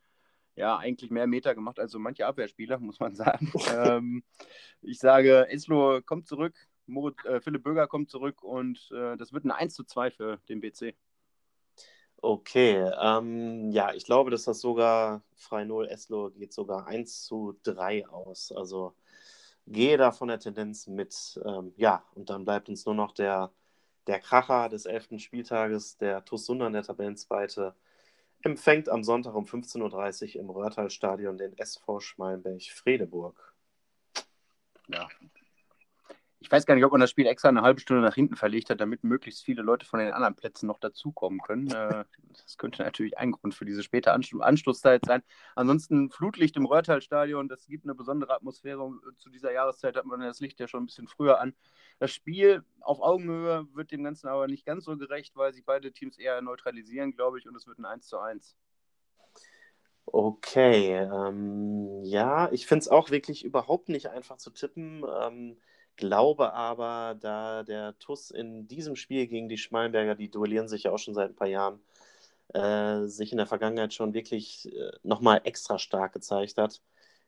ja 0.56 0.76
eigentlich 0.76 1.10
mehr 1.10 1.26
Meter 1.26 1.54
gemacht 1.54 1.78
als 1.78 1.92
so 1.92 1.98
manche 1.98 2.26
Abwehrspieler, 2.26 2.78
muss 2.78 3.00
man 3.00 3.14
sagen. 3.14 3.52
ähm, 3.74 4.22
ich 4.82 4.98
sage, 4.98 5.48
Eslo 5.48 6.00
kommt 6.02 6.26
zurück, 6.26 6.54
Moritz, 6.86 7.24
äh, 7.24 7.40
Philipp 7.40 7.62
Böger 7.62 7.86
kommt 7.86 8.10
zurück 8.10 8.42
und 8.42 8.90
äh, 8.92 9.16
das 9.16 9.32
wird 9.32 9.44
ein 9.44 9.50
1 9.50 9.74
zu 9.74 9.84
2 9.84 10.10
für 10.10 10.38
den 10.48 10.60
BC. 10.60 10.94
Okay, 12.22 12.90
ähm, 13.00 13.70
ja, 13.72 13.94
ich 13.94 14.04
glaube, 14.04 14.30
dass 14.30 14.44
das 14.44 14.60
sogar 14.60 15.22
frei 15.36 15.64
0 15.64 15.86
Eslo 15.88 16.30
geht 16.30 16.52
sogar 16.52 16.86
1 16.86 17.24
zu 17.24 17.58
3 17.62 18.08
aus. 18.08 18.52
Also 18.52 18.94
gehe 19.66 19.96
da 19.96 20.12
von 20.12 20.28
der 20.28 20.38
Tendenz 20.38 20.86
mit. 20.86 21.40
Ähm, 21.44 21.72
ja, 21.76 22.04
und 22.14 22.28
dann 22.28 22.44
bleibt 22.44 22.68
uns 22.68 22.84
nur 22.84 22.94
noch 22.94 23.12
der, 23.12 23.52
der 24.06 24.20
Kracher 24.20 24.68
des 24.68 24.84
11. 24.84 25.18
Spieltages, 25.18 25.96
der 25.96 26.24
TuS 26.24 26.44
Sundern, 26.46 26.74
der 26.74 26.82
Tabellenzweite, 26.82 27.74
empfängt 28.42 28.88
am 28.88 29.04
Sonntag 29.04 29.34
um 29.34 29.44
15.30 29.44 30.34
Uhr 30.34 30.40
im 30.40 30.50
Röhrtal-Stadion 30.50 31.38
den 31.38 31.56
SV 31.58 32.00
Schmalenberg-Fredeburg. 32.00 33.54
Ja, 34.88 35.08
ich 36.42 36.50
weiß 36.50 36.64
gar 36.64 36.74
nicht, 36.74 36.84
ob 36.84 36.92
man 36.92 37.02
das 37.02 37.10
Spiel 37.10 37.26
extra 37.26 37.50
eine 37.50 37.60
halbe 37.60 37.80
Stunde 37.80 38.02
nach 38.02 38.14
hinten 38.14 38.34
verlegt 38.34 38.70
hat, 38.70 38.80
damit 38.80 39.04
möglichst 39.04 39.44
viele 39.44 39.60
Leute 39.60 39.84
von 39.84 40.00
den 40.00 40.12
anderen 40.12 40.34
Plätzen 40.34 40.66
noch 40.66 40.78
dazukommen 40.78 41.40
können. 41.40 41.70
Äh, 41.70 42.04
das 42.32 42.56
könnte 42.56 42.82
natürlich 42.82 43.18
ein 43.18 43.32
Grund 43.32 43.54
für 43.54 43.66
diese 43.66 43.82
späte 43.82 44.12
Anstoßzeit 44.12 45.04
sein. 45.04 45.22
Ansonsten 45.54 46.10
Flutlicht 46.10 46.56
im 46.56 46.64
Röhrtal-Stadion, 46.64 47.48
das 47.48 47.66
gibt 47.66 47.84
eine 47.84 47.94
besondere 47.94 48.34
Atmosphäre. 48.34 48.90
Zu 49.18 49.28
dieser 49.28 49.52
Jahreszeit 49.52 49.96
hat 49.96 50.06
man 50.06 50.20
das 50.20 50.40
Licht 50.40 50.58
ja 50.60 50.66
schon 50.66 50.84
ein 50.84 50.86
bisschen 50.86 51.08
früher 51.08 51.40
an. 51.40 51.54
Das 51.98 52.10
Spiel 52.10 52.64
auf 52.80 53.00
Augenhöhe 53.00 53.66
wird 53.74 53.92
dem 53.92 54.02
Ganzen 54.02 54.28
aber 54.28 54.46
nicht 54.46 54.64
ganz 54.64 54.86
so 54.86 54.96
gerecht, 54.96 55.36
weil 55.36 55.52
sich 55.52 55.66
beide 55.66 55.92
Teams 55.92 56.16
eher 56.18 56.40
neutralisieren, 56.40 57.12
glaube 57.12 57.38
ich, 57.38 57.46
und 57.46 57.54
es 57.54 57.66
wird 57.66 57.78
ein 57.78 57.84
1 57.84 58.06
zu 58.06 58.18
1. 58.18 58.56
Okay, 60.06 60.96
ähm, 60.96 62.02
ja, 62.02 62.50
ich 62.50 62.66
finde 62.66 62.80
es 62.80 62.88
auch 62.88 63.10
wirklich 63.10 63.44
überhaupt 63.44 63.90
nicht 63.90 64.08
einfach 64.08 64.38
zu 64.38 64.50
tippen. 64.50 65.04
Ähm, 65.20 65.56
glaube 66.00 66.52
aber, 66.54 67.16
da 67.20 67.62
der 67.62 67.96
TUS 67.98 68.32
in 68.32 68.66
diesem 68.66 68.96
Spiel 68.96 69.28
gegen 69.28 69.48
die 69.48 69.58
Schmalenberger, 69.58 70.16
die 70.16 70.30
duellieren 70.30 70.68
sich 70.68 70.84
ja 70.84 70.90
auch 70.90 70.98
schon 70.98 71.14
seit 71.14 71.30
ein 71.30 71.36
paar 71.36 71.46
Jahren, 71.46 71.80
äh, 72.54 73.06
sich 73.06 73.30
in 73.30 73.38
der 73.38 73.46
Vergangenheit 73.46 73.94
schon 73.94 74.14
wirklich 74.14 74.72
äh, 74.74 74.90
nochmal 75.04 75.42
extra 75.44 75.78
stark 75.78 76.14
gezeigt 76.14 76.56
hat, 76.56 76.82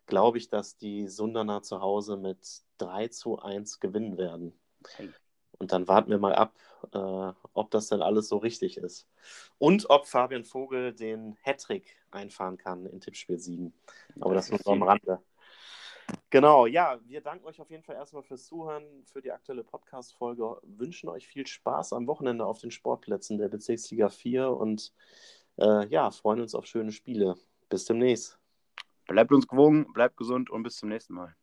glaube 0.06 0.38
ich, 0.38 0.48
dass 0.48 0.76
die 0.76 1.06
Sunderner 1.06 1.62
zu 1.62 1.80
Hause 1.80 2.16
mit 2.16 2.38
3 2.78 3.08
zu 3.08 3.38
1 3.38 3.78
gewinnen 3.78 4.18
werden. 4.18 4.52
Und 5.58 5.70
dann 5.70 5.86
warten 5.86 6.10
wir 6.10 6.18
mal 6.18 6.34
ab, 6.34 6.54
äh, 6.92 7.32
ob 7.52 7.70
das 7.70 7.88
denn 7.88 8.02
alles 8.02 8.28
so 8.28 8.38
richtig 8.38 8.78
ist. 8.78 9.06
Und 9.58 9.90
ob 9.90 10.08
Fabian 10.08 10.44
Vogel 10.44 10.92
den 10.92 11.36
Hattrick 11.42 11.96
einfahren 12.10 12.56
kann 12.56 12.86
in 12.86 13.00
Tippspiel 13.00 13.38
7. 13.38 13.72
Aber 14.18 14.34
das, 14.34 14.46
das 14.46 14.52
nur 14.52 14.60
so 14.64 14.72
am 14.72 14.82
Rande. 14.82 15.22
Genau, 16.30 16.66
ja, 16.66 16.98
wir 17.06 17.20
danken 17.20 17.44
euch 17.46 17.60
auf 17.60 17.70
jeden 17.70 17.82
Fall 17.82 17.96
erstmal 17.96 18.22
fürs 18.22 18.46
Zuhören, 18.46 18.84
für 19.04 19.20
die 19.20 19.32
aktuelle 19.32 19.64
Podcast-Folge. 19.64 20.58
Wünschen 20.62 21.08
euch 21.08 21.26
viel 21.26 21.46
Spaß 21.46 21.92
am 21.92 22.06
Wochenende 22.06 22.46
auf 22.46 22.58
den 22.58 22.70
Sportplätzen 22.70 23.38
der 23.38 23.48
Bezirksliga 23.48 24.08
4 24.08 24.48
und 24.48 24.92
äh, 25.58 25.86
ja, 25.88 26.10
freuen 26.10 26.40
uns 26.40 26.54
auf 26.54 26.66
schöne 26.66 26.92
Spiele. 26.92 27.34
Bis 27.68 27.84
demnächst. 27.84 28.38
Bleibt 29.06 29.32
uns 29.32 29.46
gewogen, 29.46 29.92
bleibt 29.92 30.16
gesund 30.16 30.48
und 30.50 30.62
bis 30.62 30.76
zum 30.76 30.88
nächsten 30.88 31.14
Mal. 31.14 31.34